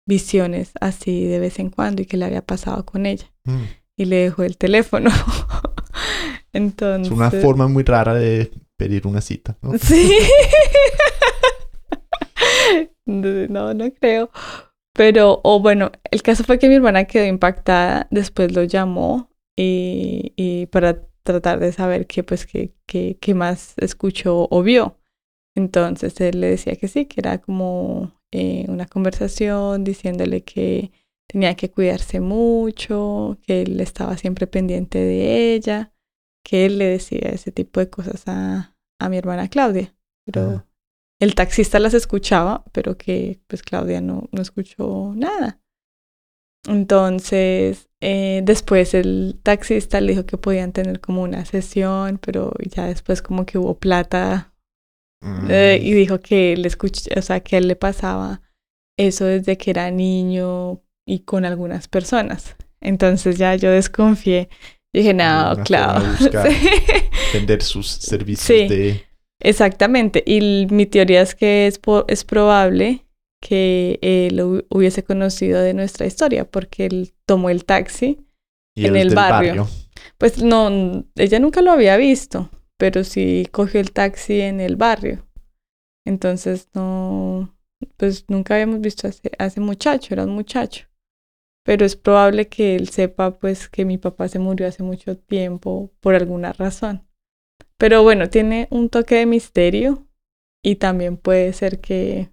visiones 0.06 0.72
así 0.80 1.26
de 1.26 1.38
vez 1.38 1.58
en 1.58 1.70
cuando 1.70 2.02
y 2.02 2.06
que 2.06 2.16
le 2.16 2.24
había 2.24 2.44
pasado 2.44 2.84
con 2.84 3.06
ella. 3.06 3.32
Mm. 3.44 3.62
Y 3.96 4.04
le 4.06 4.16
dejó 4.16 4.42
el 4.42 4.56
teléfono. 4.56 5.10
Entonces... 6.52 7.12
Es 7.12 7.16
una 7.16 7.30
forma 7.30 7.68
muy 7.68 7.84
rara 7.84 8.14
de 8.14 8.50
pedir 8.76 9.06
una 9.06 9.20
cita, 9.20 9.56
¿no? 9.62 9.72
Sí. 9.78 10.10
no, 13.06 13.74
no 13.74 13.92
creo. 13.92 14.30
Pero, 14.94 15.40
o 15.44 15.60
bueno, 15.60 15.90
el 16.10 16.22
caso 16.22 16.44
fue 16.44 16.58
que 16.58 16.68
mi 16.68 16.74
hermana 16.74 17.04
quedó 17.04 17.24
impactada, 17.24 18.08
después 18.10 18.52
lo 18.52 18.64
llamó 18.64 19.30
y, 19.56 20.32
y 20.36 20.66
para 20.66 21.06
tratar 21.22 21.60
de 21.60 21.72
saber 21.72 22.06
qué, 22.06 22.22
pues, 22.24 22.46
qué, 22.46 22.74
qué, 22.86 23.18
qué 23.20 23.34
más 23.34 23.74
escuchó 23.78 24.48
o 24.50 24.62
vio. 24.62 24.98
Entonces 25.54 26.20
él 26.20 26.40
le 26.40 26.48
decía 26.48 26.76
que 26.76 26.88
sí, 26.88 27.06
que 27.06 27.20
era 27.20 27.38
como 27.38 28.12
eh, 28.32 28.64
una 28.68 28.86
conversación 28.86 29.84
diciéndole 29.84 30.42
que 30.44 30.92
tenía 31.28 31.54
que 31.54 31.70
cuidarse 31.70 32.20
mucho, 32.20 33.38
que 33.42 33.62
él 33.62 33.80
estaba 33.80 34.16
siempre 34.16 34.46
pendiente 34.46 34.98
de 34.98 35.54
ella, 35.54 35.92
que 36.44 36.66
él 36.66 36.78
le 36.78 36.86
decía 36.86 37.30
ese 37.30 37.52
tipo 37.52 37.80
de 37.80 37.90
cosas 37.90 38.24
a, 38.26 38.76
a 38.98 39.08
mi 39.08 39.16
hermana 39.18 39.48
Claudia. 39.48 39.94
Pero 40.26 40.40
Ajá. 40.42 40.66
el 41.20 41.34
taxista 41.34 41.78
las 41.78 41.94
escuchaba, 41.94 42.64
pero 42.72 42.96
que 42.96 43.40
pues 43.46 43.62
Claudia 43.62 44.00
no, 44.00 44.28
no 44.32 44.42
escuchó 44.42 45.12
nada. 45.14 45.61
Entonces, 46.68 47.88
eh, 48.00 48.40
después 48.44 48.94
el 48.94 49.38
taxista 49.42 50.00
le 50.00 50.12
dijo 50.12 50.26
que 50.26 50.36
podían 50.38 50.72
tener 50.72 51.00
como 51.00 51.22
una 51.22 51.44
sesión, 51.44 52.18
pero 52.18 52.52
ya 52.74 52.86
después 52.86 53.22
como 53.22 53.46
que 53.46 53.58
hubo 53.58 53.78
plata 53.78 54.48
Mm. 55.24 55.46
eh, 55.50 55.78
y 55.80 55.92
dijo 55.92 56.18
que 56.18 56.56
le 56.56 56.66
escuch 56.66 57.06
o 57.16 57.22
sea, 57.22 57.38
que 57.40 57.54
a 57.54 57.58
él 57.60 57.68
le 57.68 57.76
pasaba 57.76 58.42
eso 58.98 59.24
desde 59.24 59.56
que 59.56 59.70
era 59.70 59.88
niño 59.92 60.82
y 61.06 61.20
con 61.20 61.44
algunas 61.44 61.86
personas. 61.86 62.56
Entonces 62.80 63.38
ya 63.38 63.54
yo 63.54 63.70
desconfié. 63.70 64.48
Dije, 64.92 65.14
no, 65.14 65.54
claro. 65.64 66.04
Vender 67.32 67.62
sus 67.62 67.86
servicios 67.86 68.44
Sí. 68.46 68.68
de... 68.68 69.04
Exactamente. 69.40 70.22
Y 70.26 70.66
mi 70.70 70.86
teoría 70.86 71.22
es 71.22 71.34
que 71.36 71.66
es, 71.68 71.78
po- 71.78 72.04
es 72.08 72.24
probable 72.24 73.06
que 73.42 73.98
él 74.02 74.38
hu- 74.40 74.66
hubiese 74.70 75.04
conocido 75.04 75.60
de 75.60 75.74
nuestra 75.74 76.06
historia 76.06 76.50
porque 76.50 76.86
él 76.86 77.12
tomó 77.26 77.50
el 77.50 77.66
taxi. 77.66 78.24
y 78.74 78.86
En 78.86 78.96
el 78.96 79.08
del 79.10 79.16
barrio. 79.16 79.54
Pues 80.18 80.42
no, 80.42 81.04
ella 81.16 81.40
nunca 81.40 81.60
lo 81.60 81.72
había 81.72 81.98
visto, 81.98 82.50
pero 82.78 83.04
sí 83.04 83.46
cogió 83.52 83.80
el 83.80 83.92
taxi 83.92 84.40
en 84.40 84.60
el 84.60 84.76
barrio. 84.76 85.26
Entonces 86.06 86.68
no, 86.74 87.54
pues 87.98 88.24
nunca 88.28 88.54
habíamos 88.54 88.80
visto 88.80 89.06
a 89.06 89.10
ese, 89.10 89.30
a 89.38 89.46
ese 89.46 89.60
muchacho, 89.60 90.14
era 90.14 90.24
un 90.24 90.34
muchacho. 90.34 90.86
Pero 91.64 91.84
es 91.86 91.96
probable 91.96 92.48
que 92.48 92.76
él 92.76 92.88
sepa 92.88 93.38
pues 93.38 93.68
que 93.68 93.84
mi 93.84 93.98
papá 93.98 94.28
se 94.28 94.38
murió 94.38 94.66
hace 94.66 94.82
mucho 94.82 95.16
tiempo 95.18 95.92
por 96.00 96.14
alguna 96.14 96.52
razón. 96.52 97.06
Pero 97.78 98.02
bueno, 98.02 98.30
tiene 98.30 98.68
un 98.70 98.88
toque 98.88 99.16
de 99.16 99.26
misterio 99.26 100.08
y 100.64 100.76
también 100.76 101.16
puede 101.18 101.52
ser 101.52 101.80
que... 101.80 102.31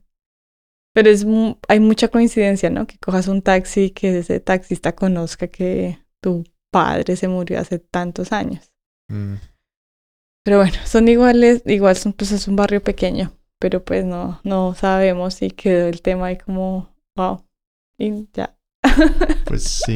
Pero 0.93 1.09
es 1.09 1.25
hay 1.67 1.79
mucha 1.79 2.07
coincidencia, 2.07 2.69
¿no? 2.69 2.87
Que 2.87 2.97
cojas 2.97 3.27
un 3.27 3.41
taxi 3.41 3.85
y 3.85 3.89
que 3.91 4.19
ese 4.19 4.39
taxista 4.39 4.95
conozca 4.95 5.47
que 5.47 5.99
tu 6.21 6.43
padre 6.71 7.15
se 7.15 7.27
murió 7.27 7.59
hace 7.59 7.79
tantos 7.79 8.31
años. 8.31 8.71
Mm. 9.09 9.35
Pero 10.43 10.57
bueno, 10.57 10.77
son 10.85 11.07
iguales, 11.07 11.61
igual 11.65 11.95
son, 11.95 12.13
pues 12.13 12.31
es 12.31 12.47
un 12.47 12.55
barrio 12.55 12.81
pequeño, 12.81 13.31
pero 13.59 13.83
pues 13.83 14.05
no, 14.05 14.39
no 14.43 14.73
sabemos 14.73 15.41
y 15.41 15.51
quedó 15.51 15.87
el 15.87 16.01
tema 16.01 16.27
ahí 16.27 16.37
como, 16.37 16.89
wow, 17.15 17.43
y 17.97 18.27
ya. 18.33 18.55
Pues 19.45 19.63
sí. 19.63 19.95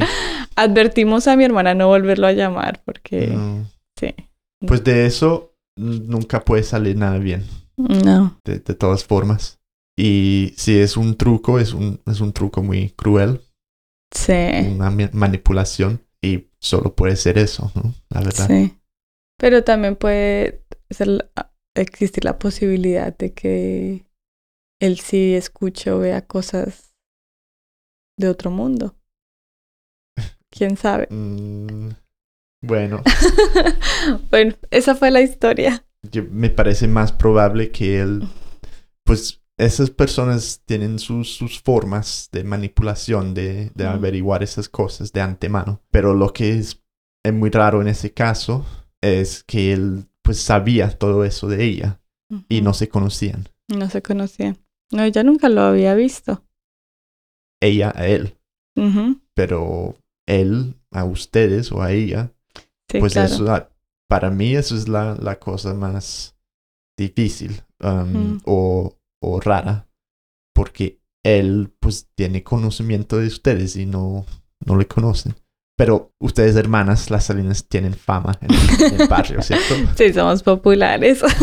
Advertimos 0.56 1.28
a 1.28 1.36
mi 1.36 1.44
hermana 1.46 1.74
no 1.74 1.88
volverlo 1.88 2.28
a 2.28 2.32
llamar 2.34 2.82
porque, 2.84 3.28
no. 3.28 3.66
sí. 4.00 4.14
Pues 4.66 4.84
de 4.84 5.06
eso 5.06 5.56
nunca 5.76 6.44
puede 6.44 6.64
salir 6.64 6.98
nada 6.98 7.18
bien, 7.18 7.46
No. 7.78 8.40
de, 8.44 8.60
de 8.60 8.76
todas 8.76 9.04
formas. 9.06 9.60
Y 9.98 10.54
si 10.58 10.78
es 10.80 10.98
un 10.98 11.16
truco, 11.18 11.60
es 11.60 11.74
un, 11.74 12.02
es 12.06 12.20
un 12.20 12.34
truco 12.34 12.64
muy 12.64 12.90
cruel, 12.92 13.42
Sí, 14.14 14.34
una 14.34 14.90
manipulación, 15.14 16.02
y 16.22 16.50
solo 16.60 16.96
puede 16.96 17.16
ser 17.16 17.38
eso, 17.38 17.72
¿no? 17.76 17.94
La 18.10 18.22
verdad. 18.22 18.48
sí. 18.48 18.78
Pero 19.40 19.64
también 19.64 19.96
puede 19.96 20.64
ser 20.90 21.32
existir 21.76 22.24
la 22.24 22.38
posibilidad 22.40 23.16
de 23.18 23.34
que 23.34 24.06
él 24.80 25.00
sí 25.00 25.34
escuche 25.34 25.92
o 25.92 26.00
vea 26.00 26.26
cosas 26.26 26.94
de 28.18 28.30
otro 28.30 28.52
mundo. 28.52 28.96
¿Quién 30.50 30.78
sabe? 30.78 31.08
Mm, 31.14 31.90
bueno, 32.62 33.02
bueno, 34.32 34.56
esa 34.72 34.96
fue 34.96 35.12
la 35.12 35.22
historia. 35.22 35.86
yo- 36.12 36.24
me 36.32 36.50
parece 36.50 36.88
más 36.88 37.12
probable 37.12 37.72
que 37.72 38.00
él, 38.00 38.28
pues 39.06 39.43
esas 39.58 39.90
personas 39.92 40.62
tienen 40.66 41.00
sus, 41.00 41.36
sus 41.36 41.62
formas 41.62 42.30
de 42.32 42.44
manipulación, 42.44 43.34
de, 43.34 43.72
de 43.76 43.86
averiguar 43.86 44.44
esas 44.44 44.68
cosas 44.68 45.12
de 45.14 45.22
antemano. 45.22 45.82
Pero 45.92 46.14
lo 46.14 46.34
que 46.34 46.58
es, 46.58 46.82
es 47.24 47.34
muy 47.34 47.50
raro 47.50 47.82
en 47.82 47.88
ese 47.88 48.12
caso 48.14 48.66
es 49.02 49.44
que 49.44 49.74
él 49.74 50.06
pues 50.22 50.40
sabía 50.42 50.90
todo 50.98 51.24
eso 51.26 51.48
de 51.48 51.64
ella 51.64 52.02
y 52.50 52.62
no 52.62 52.74
se 52.74 52.90
conocían. 52.90 53.50
No 53.68 53.90
se 53.90 54.02
conocían. 54.02 54.58
No, 54.92 55.04
ella 55.04 55.24
nunca 55.24 55.50
lo 55.50 55.62
había 55.62 55.94
visto. 55.96 56.44
Ella 57.62 57.94
a 57.96 58.08
él, 58.08 58.38
pero 59.34 59.96
él 60.28 60.76
a 60.92 61.04
ustedes 61.06 61.72
o 61.72 61.82
a 61.82 61.92
ella, 61.92 62.32
Sí, 62.92 63.00
pues 63.00 63.14
claro. 63.14 63.34
eso, 63.34 63.52
ah, 63.52 63.70
para 64.08 64.30
mí 64.30 64.56
eso 64.56 64.76
es 64.76 64.88
la, 64.88 65.16
la 65.16 65.40
cosa 65.40 65.74
más 65.74 66.36
difícil 66.98 67.64
um, 67.82 68.40
o, 68.46 68.94
o 69.24 69.40
rara, 69.40 69.88
porque 70.54 71.00
él 71.24 71.74
pues 71.80 72.10
tiene 72.16 72.44
conocimiento 72.44 73.18
de 73.18 73.28
ustedes 73.28 73.76
y 73.76 73.86
no, 73.86 74.26
no 74.66 74.78
le 74.78 74.88
conocen. 74.88 75.36
Pero 75.76 76.14
ustedes 76.20 76.56
hermanas, 76.56 77.10
las 77.10 77.26
Salinas, 77.26 77.68
tienen 77.68 77.96
fama 77.96 78.38
en 78.42 78.54
el, 78.54 78.94
en 78.94 79.02
el 79.02 79.08
barrio, 79.08 79.42
¿cierto? 79.42 79.74
Sí, 79.96 80.14
somos 80.14 80.44
populares. 80.44 81.22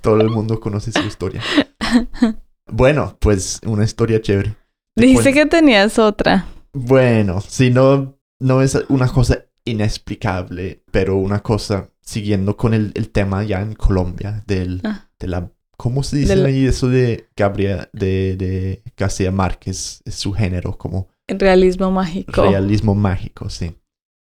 Todo 0.00 0.20
el 0.20 0.30
mundo 0.30 0.60
conoce 0.60 0.92
su 0.92 1.00
historia. 1.00 1.42
Bueno, 2.70 3.16
pues 3.20 3.60
una 3.66 3.84
historia 3.84 4.20
chévere. 4.20 4.54
Te 4.94 5.06
Dijiste 5.06 5.32
que 5.32 5.46
tenías 5.46 5.98
otra. 5.98 6.46
Bueno, 6.72 7.40
si 7.40 7.70
no, 7.70 8.18
no 8.40 8.62
es 8.62 8.78
una 8.88 9.08
cosa 9.08 9.44
inexplicable, 9.64 10.82
pero 10.90 11.16
una 11.16 11.40
cosa 11.40 11.88
siguiendo 12.00 12.56
con 12.56 12.74
el, 12.74 12.92
el 12.94 13.10
tema 13.10 13.44
ya 13.44 13.60
en 13.62 13.74
Colombia 13.74 14.42
del, 14.46 14.80
Ah. 14.84 15.08
de 15.18 15.28
la... 15.28 15.50
¿Cómo 15.82 16.04
se 16.04 16.18
dice 16.18 16.34
ahí 16.44 16.64
eso 16.66 16.88
de 16.88 17.28
Gabriel, 17.36 17.88
de, 17.92 18.36
de 18.36 18.82
García 18.96 19.32
Márquez? 19.32 20.00
Su 20.06 20.32
género, 20.32 20.78
como 20.78 21.08
realismo 21.28 21.90
mágico. 21.90 22.42
realismo 22.42 22.94
mágico, 22.94 23.50
sí. 23.50 23.74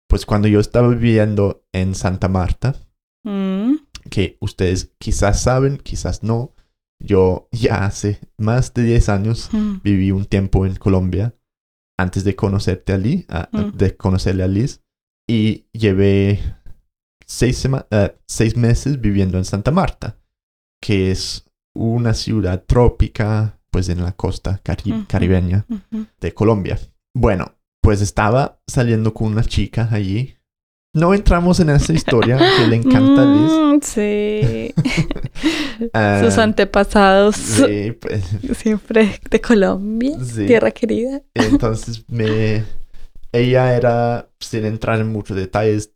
Pues 0.09 0.25
cuando 0.27 0.47
yo 0.47 0.61
estaba 0.61 0.87
viviendo 0.89 1.65
en 1.73 1.95
Santa 1.97 2.29
Marta, 2.29 2.77
Mm, 3.25 3.75
que 4.09 4.39
ustedes 4.41 4.93
quizás 4.99 5.43
saben, 5.43 5.77
quizás 5.79 6.23
no, 6.23 6.55
yo 7.03 7.49
ya 7.53 7.85
hace 7.85 8.19
más 8.39 8.73
de 8.73 8.85
10 8.85 9.09
años 9.09 9.49
mm, 9.53 9.83
viví 9.83 10.11
un 10.13 10.25
tiempo 10.25 10.65
en 10.67 10.77
Colombia 10.77 11.35
antes 11.99 12.23
de 12.25 12.35
conocerte 12.37 12.93
a 12.93 12.99
Liz, 12.99 13.27
Mm. 13.53 13.77
de 13.77 13.97
conocerle 13.97 14.43
a 14.45 14.49
Liz. 14.49 14.83
Y 15.29 15.67
llevé 15.73 16.39
seis, 17.27 17.59
sema- 17.59 17.87
eh, 17.91 18.17
seis 18.29 18.57
meses 18.57 19.01
viviendo 19.01 19.37
en 19.37 19.45
Santa 19.45 19.71
Marta, 19.73 20.17
que 20.81 21.11
es 21.11 21.45
una 21.75 22.15
ciudad 22.15 22.65
trópica, 22.67 23.59
pues 23.71 23.89
en 23.89 24.03
la 24.03 24.13
costa 24.13 24.61
cari- 24.65 25.07
caribeña 25.07 25.67
de 26.21 26.35
Colombia. 26.35 26.79
Bueno, 27.15 27.53
pues 27.83 28.01
estaba 28.01 28.61
saliendo 28.67 29.15
con 29.15 29.29
una 29.33 29.45
chica 29.45 29.89
allí. 29.93 30.37
No 30.93 31.15
entramos 31.15 31.61
en 31.61 31.71
esa 31.71 31.93
historia 31.93 32.37
que 32.59 32.67
le 32.67 32.77
encanta 32.77 33.23
a 33.23 33.27
Liz. 33.35 33.53
Mm, 33.53 33.81
sí. 33.83 34.75
Ah, 35.95 36.21
Sus 36.23 36.37
antepasados 36.37 37.37
sí, 37.37 37.93
pues, 37.93 38.23
siempre 38.59 39.19
de 39.31 39.41
Colombia, 39.41 40.19
Sí. 40.23 40.45
tierra 40.47 40.71
querida. 40.73 41.23
entonces 41.35 42.05
me... 42.09 42.65
Ella 43.33 43.75
era, 43.77 44.29
sin 44.41 44.67
entrar 44.67 45.01
en 45.01 45.11
muchos 45.11 45.37
detalles, 45.39 45.93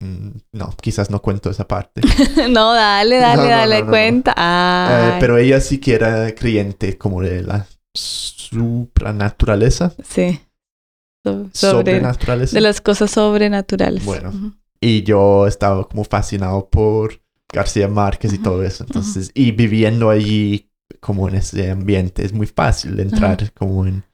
no, 0.00 0.74
quizás 0.80 1.10
no 1.10 1.20
cuento 1.20 1.50
esa 1.50 1.66
parte. 1.66 2.00
no, 2.50 2.72
dale, 2.72 3.16
dale, 3.18 3.42
No, 3.42 3.48
dale 3.48 3.74
no, 3.76 3.80
no, 3.80 3.86
no. 3.86 3.90
cuenta. 3.90 4.34
Eh, 4.36 5.16
pero 5.20 5.36
ella 5.38 5.60
sí 5.60 5.78
que 5.78 5.94
era 5.94 6.34
creyente 6.34 6.96
como 6.96 7.22
de 7.22 7.42
la 7.42 7.66
supranaturaleza, 7.94 9.92
Sí. 10.04 10.40
So- 11.24 11.50
sobre 11.52 11.92
sobrenaturaleza. 11.92 12.54
de 12.54 12.60
las 12.60 12.80
cosas 12.80 13.10
sobrenaturales. 13.10 14.04
Bueno. 14.04 14.56
Y 14.80 15.02
yo 15.02 15.46
estaba 15.48 15.86
como 15.88 16.04
fascinado 16.04 16.68
por 16.68 17.20
García 17.52 17.88
Márquez 17.88 18.32
y 18.32 18.38
todo 18.38 18.62
eso. 18.62 18.84
Entonces, 18.84 19.32
y 19.34 19.50
viviendo 19.50 20.10
allí 20.10 20.70
como 21.00 21.28
en 21.28 21.34
ese 21.34 21.70
ambiente, 21.72 22.24
es 22.24 22.32
muy 22.32 22.46
fácil 22.46 22.98
entrar 23.00 23.52
como 23.52 23.84
en, 23.86 24.04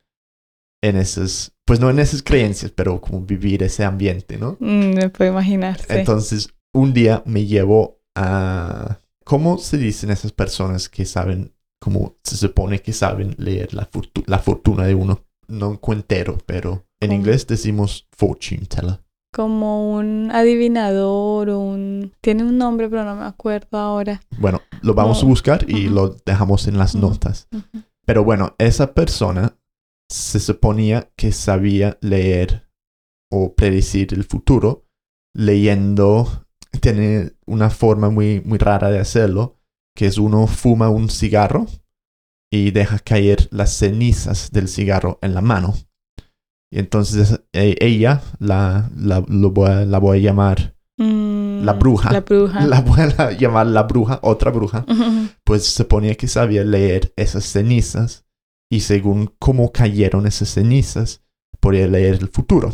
en 0.82 0.96
esas, 0.96 1.52
pues 1.66 1.80
no 1.80 1.90
en 1.90 1.98
esas 1.98 2.22
creencias, 2.22 2.70
pero 2.72 3.00
como 3.00 3.20
vivir 3.20 3.62
ese 3.62 3.84
ambiente, 3.84 4.36
¿no? 4.38 4.56
Mm, 4.60 4.94
me 4.94 5.08
puedo 5.10 5.30
imaginar. 5.30 5.78
Sí. 5.78 5.86
Entonces, 5.88 6.48
un 6.72 6.92
día 6.92 7.22
me 7.26 7.46
llevó 7.46 8.00
a, 8.14 8.98
¿cómo 9.24 9.58
se 9.58 9.78
dicen 9.78 10.10
esas 10.10 10.32
personas 10.32 10.88
que 10.88 11.04
saben, 11.04 11.54
como 11.80 12.16
se 12.22 12.36
supone 12.36 12.80
que 12.80 12.92
saben 12.92 13.34
leer 13.38 13.72
la, 13.74 13.90
fortu- 13.90 14.24
la 14.26 14.38
fortuna 14.38 14.84
de 14.86 14.94
uno? 14.94 15.24
No 15.46 15.70
un 15.70 15.76
cuentero, 15.76 16.38
pero 16.46 16.86
en 17.00 17.08
¿Cómo? 17.10 17.20
inglés 17.20 17.46
decimos 17.46 18.06
fortune 18.16 18.66
teller. 18.66 19.00
Como 19.32 19.94
un 19.96 20.30
adivinador, 20.32 21.50
un... 21.50 22.12
Tiene 22.20 22.44
un 22.44 22.56
nombre, 22.56 22.88
pero 22.88 23.04
no 23.04 23.16
me 23.16 23.24
acuerdo 23.24 23.78
ahora. 23.78 24.22
Bueno, 24.38 24.62
lo 24.80 24.94
vamos 24.94 25.22
a 25.22 25.26
buscar 25.26 25.68
y 25.68 25.88
lo 25.88 26.16
dejamos 26.24 26.68
en 26.68 26.78
las 26.78 26.94
notas. 26.94 27.48
Pero 28.06 28.22
bueno, 28.22 28.54
esa 28.58 28.94
persona 28.94 29.56
se 30.14 30.38
suponía 30.38 31.10
que 31.16 31.32
sabía 31.32 31.98
leer 32.00 32.70
o 33.32 33.54
predecir 33.54 34.14
el 34.14 34.22
futuro 34.24 34.86
leyendo. 35.34 36.46
Tiene 36.80 37.32
una 37.46 37.70
forma 37.70 38.10
muy, 38.10 38.40
muy 38.44 38.58
rara 38.58 38.90
de 38.90 38.98
hacerlo, 39.00 39.58
que 39.96 40.06
es 40.06 40.18
uno 40.18 40.46
fuma 40.46 40.88
un 40.88 41.08
cigarro 41.10 41.66
y 42.52 42.70
deja 42.70 42.98
caer 43.00 43.48
las 43.50 43.72
cenizas 43.76 44.50
del 44.52 44.68
cigarro 44.68 45.18
en 45.22 45.34
la 45.34 45.40
mano. 45.40 45.74
Y 46.72 46.78
entonces 46.78 47.40
eh, 47.52 47.76
ella, 47.80 48.22
la, 48.38 48.90
la, 48.96 49.24
lo 49.28 49.50
voy 49.50 49.70
a- 49.70 49.84
la 49.84 49.98
voy 49.98 50.18
a 50.18 50.22
llamar, 50.22 50.74
Mm, 50.96 51.64
La 51.64 51.72
bruja. 51.72 52.12
La 52.12 52.20
bruja. 52.20 52.60
la 52.66 52.80
voy 52.80 53.00
a 53.00 53.32
llamar 53.32 53.66
la 53.66 53.82
bruja, 53.82 54.20
otra 54.22 54.52
bruja. 54.52 54.86
Pues 55.44 55.66
se 55.66 55.84
ponía 55.84 56.14
que 56.14 56.28
sabía 56.28 56.62
leer 56.62 57.12
esas 57.16 57.44
cenizas 57.44 58.23
y 58.74 58.80
según 58.80 59.32
cómo 59.38 59.70
cayeron 59.70 60.26
esas 60.26 60.48
cenizas, 60.48 61.22
podía 61.60 61.86
leer 61.86 62.14
el 62.14 62.28
futuro. 62.28 62.72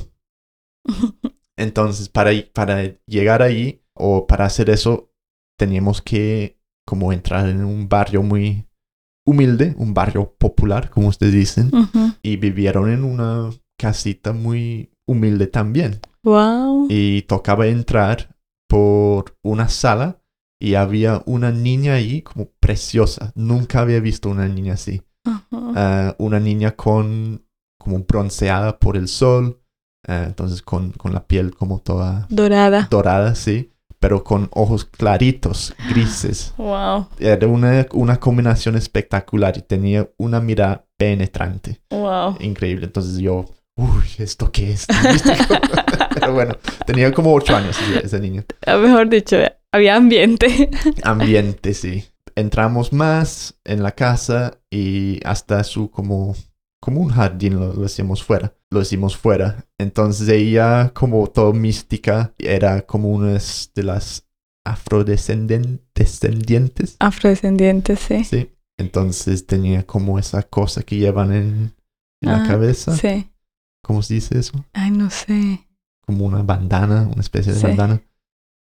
Entonces, 1.59 2.09
para, 2.09 2.30
para 2.54 2.97
llegar 3.04 3.42
ahí 3.42 3.83
o 3.92 4.26
para 4.26 4.47
hacer 4.47 4.71
eso, 4.71 5.12
teníamos 5.59 6.00
que 6.00 6.59
como 6.87 7.12
entrar 7.12 7.51
en 7.51 7.62
un 7.66 7.87
barrio 7.87 8.22
muy 8.22 8.66
humilde, 9.27 9.74
un 9.77 9.92
barrio 9.92 10.35
popular, 10.38 10.88
como 10.88 11.09
ustedes 11.09 11.35
dicen, 11.35 11.70
y 12.22 12.38
vivieron 12.38 12.90
en 12.90 13.05
una 13.05 13.51
casita 13.79 14.33
muy 14.33 14.94
humilde 15.07 15.48
también. 15.48 16.01
Wow. 16.22 16.87
Y 16.88 17.22
tocaba 17.22 17.66
entrar 17.66 18.35
por 18.70 19.37
una 19.42 19.68
sala 19.68 20.22
y 20.59 20.77
había 20.77 21.22
una 21.27 21.53
niña 21.53 21.92
ahí 21.92 22.22
como 22.22 22.48
preciosa. 22.59 23.33
Nunca 23.35 23.81
había 23.81 24.01
visto 24.01 24.31
una 24.31 24.48
niña 24.48 24.72
así. 24.74 25.03
Ah, 25.52 26.14
una 26.18 26.40
niña 26.40 26.72
con 26.72 27.44
como 27.78 27.98
bronceada 28.00 28.78
por 28.78 28.96
el 28.96 29.09
sol. 29.09 29.61
ah, 30.09 30.24
entonces 30.26 30.62
con, 30.62 30.90
con 30.92 31.12
la 31.12 31.26
piel 31.26 31.54
como 31.54 31.78
toda 31.80 32.26
Dorada. 32.30 32.88
dorada, 32.90 33.35
sí. 33.35 33.72
Pero 33.98 34.24
con 34.24 34.48
ojos 34.52 34.87
claritos, 34.87 35.74
grises. 35.90 36.54
Wow. 36.56 37.09
Era 37.18 37.46
una, 37.46 37.87
una 37.92 38.18
combinación 38.18 38.76
espectacular 38.76 39.56
y 39.59 39.62
tenía 39.62 40.09
una 40.16 40.40
mirada 40.40 40.87
penetrante. 40.96 41.80
Wow. 41.90 42.37
Increíble. 42.40 42.87
Entonces 42.87 43.18
yo, 43.18 43.44
uy, 43.76 44.04
¿esto 44.18 44.50
qué 44.50 44.72
es? 44.72 44.87
Pero 46.14 46.33
bueno, 46.33 46.56
tenía 46.87 47.12
como 47.12 47.35
ocho 47.35 47.54
años 47.54 47.76
esa- 47.80 48.00
esa 48.00 48.18
niña. 48.18 48.44
O 48.66 48.78
Mejor 48.78 49.09
dicho, 49.11 49.37
había 49.72 49.96
ambiente. 49.96 50.70
ambiente, 51.02 51.74
sí. 51.74 52.04
Entramos 52.37 52.93
más 52.93 53.59
en 53.64 53.83
la 53.83 53.90
casa 53.93 54.61
y 54.71 55.19
hasta 55.27 55.64
su 55.64 55.90
como, 55.90 56.37
como 56.81 57.01
un 57.01 57.09
jardín 57.09 57.59
lo, 57.59 57.73
lo 57.75 57.87
hacíamos 57.87 58.23
fuera. 58.23 58.55
Lo 58.71 58.81
hicimos 58.83 59.16
fuera. 59.16 59.66
Entonces 59.79 60.29
ella 60.29 60.93
como 60.95 61.27
todo 61.27 61.53
mística 61.53 62.33
era 62.38 62.83
como 62.87 63.11
una 63.11 63.37
de 63.75 63.83
las 63.83 64.29
afrodescendientes. 64.64 66.97
Afrodescendiente, 66.99 67.97
sí. 67.97 68.25
Sí. 68.25 68.51
Entonces 68.79 69.47
tenía 69.47 69.87
como 69.87 70.19
esa 70.19 70.43
cosa 70.43 70.83
que 70.83 70.97
llevan 70.97 71.33
en, 71.33 71.75
en 72.23 72.31
la 72.31 72.45
Ah, 72.45 72.49
cabeza. 72.49 72.97
Sí. 72.97 73.31
¿Cómo 73.85 74.03
se 74.03 74.14
dice 74.14 74.38
eso? 74.38 74.64
Ay, 74.73 74.90
no 74.90 75.11
sé. 75.11 75.66
Como 76.07 76.25
una 76.27 76.43
bandana, 76.43 77.09
una 77.12 77.21
especie 77.21 77.53
de 77.53 77.59
Sí. 77.61 77.66
bandana. 77.66 78.01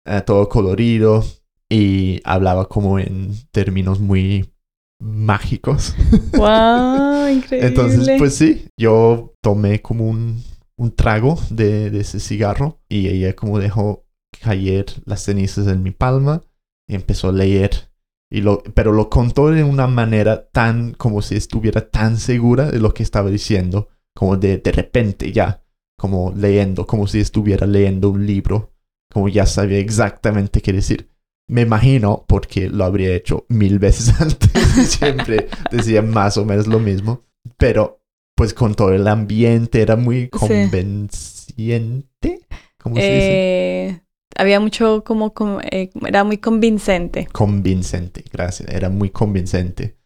Eh, 0.05 0.21
todo 0.25 0.49
colorido 0.49 1.23
y 1.71 2.19
hablaba 2.25 2.67
como 2.67 2.99
en 2.99 3.31
términos 3.51 3.99
muy 4.01 4.53
mágicos. 4.99 5.95
Wow, 6.33 7.29
increíble. 7.29 7.67
Entonces, 7.67 8.09
pues 8.17 8.35
sí, 8.35 8.67
yo 8.77 9.33
tomé 9.41 9.81
como 9.81 10.07
un, 10.07 10.43
un 10.75 10.95
trago 10.95 11.39
de, 11.49 11.89
de 11.89 12.01
ese 12.01 12.19
cigarro 12.19 12.81
y 12.89 13.07
ella 13.07 13.35
como 13.35 13.59
dejó 13.59 14.05
caer 14.41 14.85
las 15.05 15.23
cenizas 15.23 15.67
en 15.67 15.83
mi 15.83 15.91
palma 15.91 16.41
y 16.87 16.95
empezó 16.95 17.29
a 17.29 17.33
leer. 17.33 17.91
Y 18.29 18.41
lo, 18.41 18.63
pero 18.73 18.91
lo 18.91 19.09
contó 19.09 19.49
de 19.49 19.63
una 19.63 19.87
manera 19.87 20.49
tan 20.49 20.93
como 20.93 21.21
si 21.21 21.35
estuviera 21.35 21.89
tan 21.89 22.17
segura 22.17 22.69
de 22.71 22.79
lo 22.79 22.93
que 22.93 23.03
estaba 23.03 23.29
diciendo, 23.29 23.89
como 24.15 24.35
de, 24.35 24.57
de 24.57 24.71
repente 24.71 25.31
ya, 25.31 25.63
como 25.97 26.33
leyendo, 26.35 26.85
como 26.85 27.07
si 27.07 27.19
estuviera 27.19 27.67
leyendo 27.67 28.09
un 28.09 28.25
libro, 28.25 28.73
como 29.11 29.29
ya 29.29 29.45
sabía 29.45 29.79
exactamente 29.79 30.61
qué 30.61 30.73
decir. 30.73 31.10
Me 31.51 31.61
imagino 31.61 32.23
porque 32.27 32.69
lo 32.69 32.85
habría 32.85 33.13
hecho 33.13 33.45
mil 33.49 33.77
veces 33.77 34.13
antes 34.21 34.49
y 34.77 34.85
siempre 34.85 35.47
decía 35.69 36.01
más 36.01 36.37
o 36.37 36.45
menos 36.45 36.67
lo 36.67 36.79
mismo. 36.79 37.23
Pero 37.57 38.01
pues 38.35 38.53
con 38.53 38.73
todo 38.73 38.93
el 38.93 39.07
ambiente 39.07 39.81
era 39.81 39.97
muy 39.97 40.29
convenciente. 40.29 42.39
¿Cómo 42.81 42.95
se 42.95 43.01
dice? 43.01 43.29
Eh, 43.31 44.01
había 44.35 44.59
mucho 44.59 45.03
como, 45.03 45.33
como, 45.33 45.59
eh, 45.61 45.89
era 46.07 46.23
muy 46.23 46.37
convincente. 46.37 47.27
Convincente, 47.31 48.23
gracias. 48.31 48.69
Era 48.69 48.89
muy 48.89 49.09
convincente. 49.09 49.97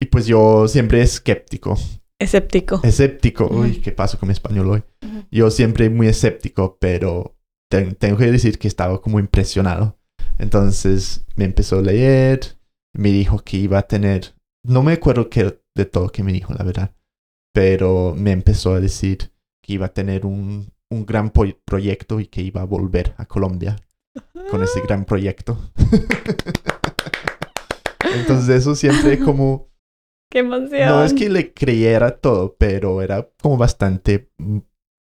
Y 0.00 0.06
pues 0.06 0.26
yo 0.26 0.68
siempre 0.68 1.02
escéptico. 1.02 1.76
Escéptico. 2.18 2.80
Escéptico. 2.82 3.46
Uy. 3.48 3.80
¿qué 3.80 3.92
pasó 3.92 4.18
con 4.18 4.28
mi 4.28 4.32
español 4.32 4.70
hoy? 4.70 4.82
Ujú. 5.02 5.24
Yo 5.30 5.50
siempre 5.50 5.90
muy 5.90 6.06
escéptico, 6.06 6.78
pero 6.80 7.36
ten- 7.70 7.94
tengo 7.96 8.16
que 8.16 8.30
decir 8.30 8.58
que 8.58 8.68
estaba 8.68 9.00
como 9.02 9.18
impresionado. 9.18 9.95
Entonces 10.38 11.24
me 11.36 11.44
empezó 11.44 11.78
a 11.78 11.82
leer, 11.82 12.58
me 12.94 13.10
dijo 13.10 13.38
que 13.38 13.56
iba 13.56 13.78
a 13.78 13.86
tener, 13.86 14.34
no 14.64 14.82
me 14.82 14.92
acuerdo 14.92 15.30
qué 15.30 15.60
de 15.74 15.84
todo 15.84 16.08
que 16.08 16.22
me 16.22 16.32
dijo, 16.32 16.52
la 16.54 16.64
verdad, 16.64 16.94
pero 17.52 18.14
me 18.16 18.32
empezó 18.32 18.74
a 18.74 18.80
decir 18.80 19.32
que 19.62 19.74
iba 19.74 19.86
a 19.86 19.92
tener 19.92 20.26
un, 20.26 20.72
un 20.90 21.06
gran 21.06 21.30
proyecto 21.30 22.20
y 22.20 22.26
que 22.26 22.42
iba 22.42 22.62
a 22.62 22.66
volver 22.66 23.14
a 23.18 23.26
Colombia 23.26 23.76
con 24.50 24.62
ese 24.62 24.80
gran 24.80 25.04
proyecto. 25.04 25.58
Entonces 28.14 28.48
eso 28.48 28.74
siempre 28.74 29.18
como, 29.24 29.68
¡Qué 30.30 30.40
emoción! 30.40 30.88
no 30.88 31.04
es 31.04 31.12
que 31.12 31.28
le 31.28 31.52
creyera 31.52 32.18
todo, 32.18 32.56
pero 32.58 33.02
era 33.02 33.28
como 33.40 33.56
bastante 33.56 34.30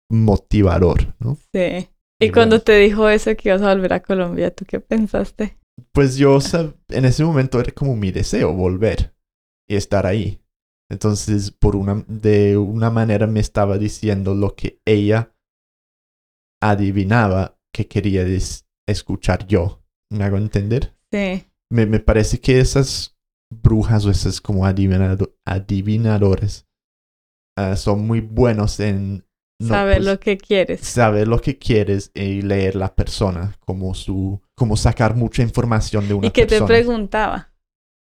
motivador, 0.09 1.15
¿no? 1.19 1.38
Sí. 1.53 1.88
Y 2.21 2.28
Y 2.28 2.32
cuando 2.32 2.56
bueno. 2.58 2.63
te 2.63 2.78
dijo 2.78 3.10
eso 3.10 3.36
que 3.36 3.49
ibas 3.49 3.62
a 3.62 3.73
volver 3.73 3.93
a 3.93 4.01
Colombia, 4.01 4.54
¿tú 4.54 4.65
qué 4.65 4.80
pensaste? 4.80 5.58
Pues 5.91 6.17
yo 6.17 6.39
en 6.89 7.06
ese 7.06 7.23
momento 7.25 7.60
era 7.60 7.71
como 7.71 7.95
mi 7.95 8.12
deseo 8.12 8.54
volver 8.54 9.13
y 9.67 9.75
estar 9.75 10.06
ahí. 10.06 10.41
Entonces, 10.89 11.51
por 11.51 11.75
una, 11.75 12.06
de 12.08 12.58
una 12.58 12.89
manera 12.89 13.28
me 13.28 13.39
estaba 13.39 13.78
diciendo 13.78 14.36
lo 14.36 14.56
que 14.56 14.80
ella 14.86 15.36
adivinaba 16.62 17.60
que 17.73 17.88
quería 17.88 18.23
escuchar 18.88 19.47
yo. 19.47 19.84
¿Me 20.12 20.23
hago 20.23 20.38
entender? 20.38 20.95
Sí. 21.12 21.43
Me, 21.71 21.86
me 21.86 21.99
parece 21.99 22.39
que 22.39 22.60
esas 22.60 23.17
brujas 23.51 24.06
o 24.06 24.12
esas 24.12 24.39
como 24.39 24.65
adivinado- 24.65 25.36
adivinadores 25.45 26.67
ah, 27.58 27.75
son 27.75 28.06
muy 28.06 28.21
buenos 28.21 28.80
en 28.80 29.24
no, 29.59 29.67
Saber 29.69 29.97
pues, 29.97 30.05
lo 30.05 30.19
que 30.19 30.37
quieres. 30.37 30.81
saber 30.81 31.27
lo 31.27 31.39
que 31.41 31.57
quieres 31.57 32.11
y 32.13 32.41
leer 32.41 32.75
la 32.75 32.93
persona, 32.93 33.55
como 33.61 33.93
su, 33.95 34.41
como 34.55 34.75
sacar 34.77 35.15
mucha 35.15 35.41
información 35.43 36.07
de 36.07 36.13
una 36.13 36.27
¿Y 36.27 36.31
qué 36.31 36.43
te 36.43 36.59
persona. 36.59 36.67
preguntaba? 36.67 37.51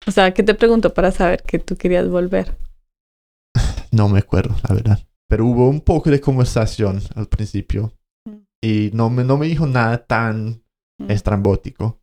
O 0.07 0.11
sea, 0.11 0.33
¿qué 0.35 0.43
te 0.43 0.55
preguntó 0.55 0.93
para 0.95 1.11
saber 1.11 1.43
que 1.43 1.59
tú 1.59 1.77
querías 1.77 2.09
volver? 2.09 2.57
No 3.93 4.09
me 4.09 4.19
acuerdo, 4.19 4.55
la 4.69 4.75
verdad. 4.75 4.99
Pero 5.29 5.47
hubo 5.47 5.69
un 5.69 5.81
poco 5.81 6.11
de 6.11 6.21
conversación 6.21 7.01
al 7.15 7.27
principio 7.29 7.93
Mm. 8.27 8.37
y 8.63 8.91
no 8.93 9.09
me, 9.11 9.25
no 9.25 9.39
me 9.39 9.47
dijo 9.47 9.67
nada 9.67 10.05
tan 10.05 10.63
Mm. 11.01 11.11
estrambótico. 11.11 12.01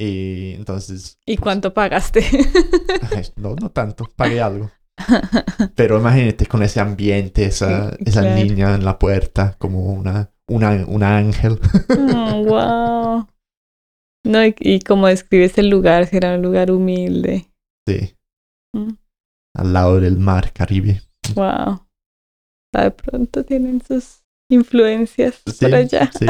Y 0.00 0.54
entonces, 0.54 1.18
¿Y 1.26 1.36
pues, 1.36 1.42
cuánto 1.42 1.74
pagaste? 1.74 2.20
no, 3.36 3.54
no 3.54 3.70
tanto, 3.70 4.08
pagué 4.16 4.40
algo. 4.40 4.70
Pero 5.74 5.98
imagínate 5.98 6.46
con 6.46 6.62
ese 6.62 6.80
ambiente, 6.80 7.44
esa, 7.44 7.90
Sí, 7.92 7.96
esa 8.06 8.20
claro. 8.22 8.36
niña 8.36 8.74
en 8.74 8.84
la 8.84 8.98
puerta, 8.98 9.56
como 9.58 9.92
una, 9.92 10.30
una, 10.48 10.84
una 10.86 11.16
ángel. 11.18 11.58
Mm, 11.96 12.44
wow. 12.46 13.26
No, 14.26 14.44
y, 14.44 14.54
y 14.60 14.80
como 14.80 15.06
describes 15.06 15.56
el 15.58 15.70
lugar, 15.70 16.06
si 16.06 16.16
era 16.16 16.34
un 16.34 16.42
lugar 16.42 16.70
humilde. 16.70 17.50
Sí, 17.88 18.14
Mm, 18.76 18.90
al 19.56 19.72
lado 19.72 19.98
del 20.00 20.18
mar 20.18 20.52
Caribe. 20.52 21.00
wow. 21.34 21.86
Sea, 22.74 22.84
de 22.84 22.90
pronto 22.90 23.44
tienen 23.44 23.80
sus 23.80 24.22
influencias 24.50 25.40
Sí, 25.46 25.64
por 25.64 25.74
allá. 25.74 26.10
sí. 26.18 26.26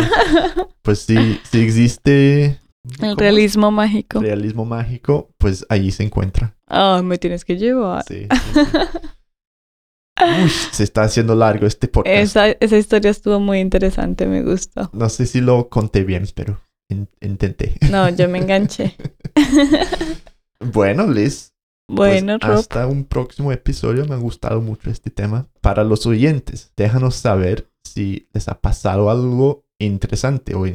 Pues 0.82 1.00
sí, 1.00 1.40
si 1.50 1.60
existe 1.60 2.60
El 3.02 3.16
realismo 3.16 3.70
mágico. 3.72 4.20
realismo 4.20 4.64
mágico, 4.64 5.30
pues 5.38 5.66
allí 5.68 5.90
se 5.90 6.04
encuentra. 6.04 6.56
Ah, 6.68 7.02
me 7.04 7.18
tienes 7.18 7.44
que 7.44 7.56
llevar. 7.56 8.04
Sí, 8.06 8.26
sí, 8.30 8.50
sí. 8.54 8.60
Uy, 10.42 10.50
se 10.72 10.82
está 10.82 11.02
haciendo 11.02 11.34
largo 11.36 11.66
este 11.66 11.86
podcast. 11.86 12.16
Esa, 12.16 12.48
esa 12.50 12.76
historia 12.76 13.10
estuvo 13.10 13.38
muy 13.38 13.60
interesante, 13.60 14.26
me 14.26 14.42
gustó. 14.42 14.90
No 14.92 15.08
sé 15.08 15.26
si 15.26 15.40
lo 15.40 15.68
conté 15.68 16.02
bien, 16.02 16.26
pero 16.34 16.60
in- 16.90 17.08
intenté. 17.20 17.74
No, 17.90 18.08
yo 18.08 18.28
me 18.28 18.38
enganché. 18.42 18.96
bueno, 20.72 21.06
Liz, 21.06 21.52
pues 21.86 22.24
Bueno, 22.24 22.38
Rob. 22.40 22.58
hasta 22.58 22.86
un 22.88 23.04
próximo 23.04 23.52
episodio. 23.52 24.06
Me 24.06 24.14
ha 24.14 24.18
gustado 24.18 24.60
mucho 24.60 24.90
este 24.90 25.10
tema. 25.10 25.46
Para 25.60 25.84
los 25.84 26.04
oyentes, 26.06 26.72
déjanos 26.76 27.14
saber 27.14 27.70
si 27.84 28.28
les 28.32 28.48
ha 28.48 28.60
pasado 28.60 29.10
algo 29.10 29.64
interesante 29.80 30.56
o 30.56 30.66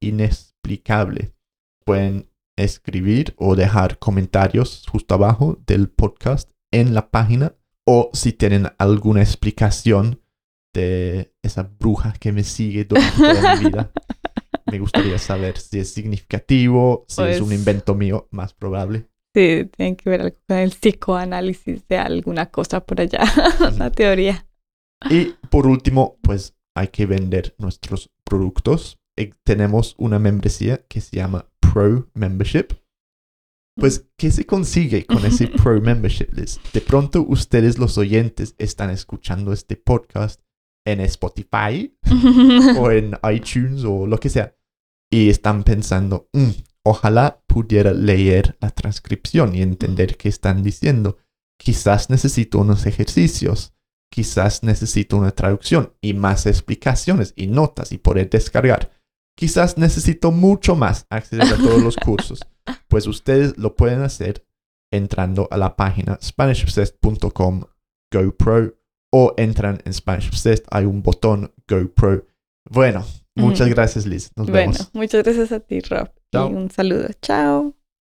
inexplicable. 0.00 1.32
Pueden 1.86 2.28
escribir 2.56 3.34
o 3.38 3.56
dejar 3.56 3.98
comentarios 3.98 4.84
justo 4.90 5.14
abajo 5.14 5.58
del 5.66 5.88
podcast 5.88 6.50
en 6.72 6.94
la 6.94 7.10
página 7.10 7.54
o 7.86 8.10
si 8.12 8.32
tienen 8.32 8.68
alguna 8.78 9.20
explicación 9.22 10.20
de 10.74 11.32
esa 11.42 11.62
bruja 11.78 12.12
que 12.18 12.32
me 12.32 12.42
sigue 12.44 12.84
durante 12.84 13.16
toda 13.16 13.56
mi 13.56 13.64
vida. 13.70 13.90
Me 14.66 14.78
gustaría 14.78 15.18
saber 15.18 15.58
si 15.58 15.78
es 15.78 15.92
significativo, 15.92 17.04
si 17.06 17.22
es 17.22 17.40
un 17.40 17.48
Pues- 17.48 17.58
invento 17.58 17.94
mío, 17.94 18.28
más 18.30 18.54
probable. 18.54 19.08
Sí, 19.36 19.68
tiene 19.76 19.96
que 19.96 20.08
ver 20.08 20.20
algo 20.22 20.36
con 20.48 20.56
el 20.58 20.70
psicoanálisis 20.70 21.86
de 21.86 21.98
alguna 21.98 22.46
cosa 22.46 22.80
por 22.84 23.00
allá. 23.00 23.20
Una 23.74 23.90
teoría. 23.90 24.46
Y 25.10 25.34
por 25.50 25.66
último, 25.66 26.18
pues 26.22 26.56
hay 26.74 26.88
que 26.88 27.04
vender 27.06 27.54
nuestros 27.58 28.10
productos. 28.24 28.98
Eh, 29.16 29.32
tenemos 29.44 29.94
una 29.98 30.18
membresía 30.18 30.84
que 30.88 31.00
se 31.00 31.16
llama 31.16 31.46
Pro 31.74 32.08
Membership. 32.14 32.68
Pues, 33.76 34.08
¿qué 34.16 34.30
se 34.30 34.46
consigue 34.46 35.04
con 35.04 35.26
ese 35.26 35.48
Pro 35.62 35.80
Membership? 35.80 36.28
Liz? 36.32 36.60
De 36.72 36.80
pronto 36.80 37.26
ustedes 37.28 37.78
los 37.78 37.98
oyentes 37.98 38.54
están 38.58 38.90
escuchando 38.90 39.52
este 39.52 39.74
podcast 39.74 40.40
en 40.86 41.00
Spotify 41.00 41.98
o 42.78 42.92
en 42.92 43.18
iTunes 43.28 43.82
o 43.84 44.06
lo 44.06 44.20
que 44.20 44.28
sea 44.28 44.56
y 45.10 45.30
están 45.30 45.64
pensando, 45.64 46.28
"Mm, 46.32 46.50
ojalá 46.84 47.42
pudiera 47.48 47.92
leer 47.92 48.56
la 48.60 48.70
transcripción 48.70 49.56
y 49.56 49.62
entender 49.62 50.16
qué 50.16 50.28
están 50.28 50.62
diciendo. 50.62 51.18
Quizás 51.58 52.08
necesito 52.08 52.58
unos 52.60 52.86
ejercicios, 52.86 53.74
quizás 54.12 54.62
necesito 54.62 55.16
una 55.16 55.32
traducción 55.32 55.94
y 56.00 56.14
más 56.14 56.46
explicaciones 56.46 57.32
y 57.34 57.48
notas 57.48 57.90
y 57.90 57.98
poder 57.98 58.30
descargar. 58.30 58.92
Quizás 59.36 59.76
necesito 59.78 60.30
mucho 60.30 60.76
más 60.76 61.06
acceder 61.10 61.52
a 61.52 61.56
todos 61.56 61.82
los 61.82 61.96
cursos. 62.04 62.40
Pues 62.88 63.06
ustedes 63.06 63.58
lo 63.58 63.74
pueden 63.74 64.02
hacer 64.02 64.46
entrando 64.92 65.48
a 65.50 65.56
la 65.56 65.76
página 65.76 66.18
SpanishObsessed.com 66.22 67.64
GoPro 68.12 68.74
o 69.12 69.34
entran 69.36 69.80
en 69.84 69.92
Spanish 69.92 70.28
Obsessed, 70.28 70.64
hay 70.70 70.84
un 70.86 71.02
botón 71.02 71.52
GoPro. 71.68 72.26
Bueno, 72.70 73.04
muchas 73.36 73.68
gracias 73.68 74.06
Liz, 74.06 74.30
nos 74.36 74.48
Bueno, 74.48 74.72
vemos. 74.72 74.90
muchas 74.92 75.22
gracias 75.24 75.52
a 75.52 75.60
ti, 75.60 75.80
Rob. 75.80 76.10
Chao. 76.32 76.50
Y 76.50 76.54
un 76.54 76.70
saludo. 76.70 77.08
Chao. 77.20 77.74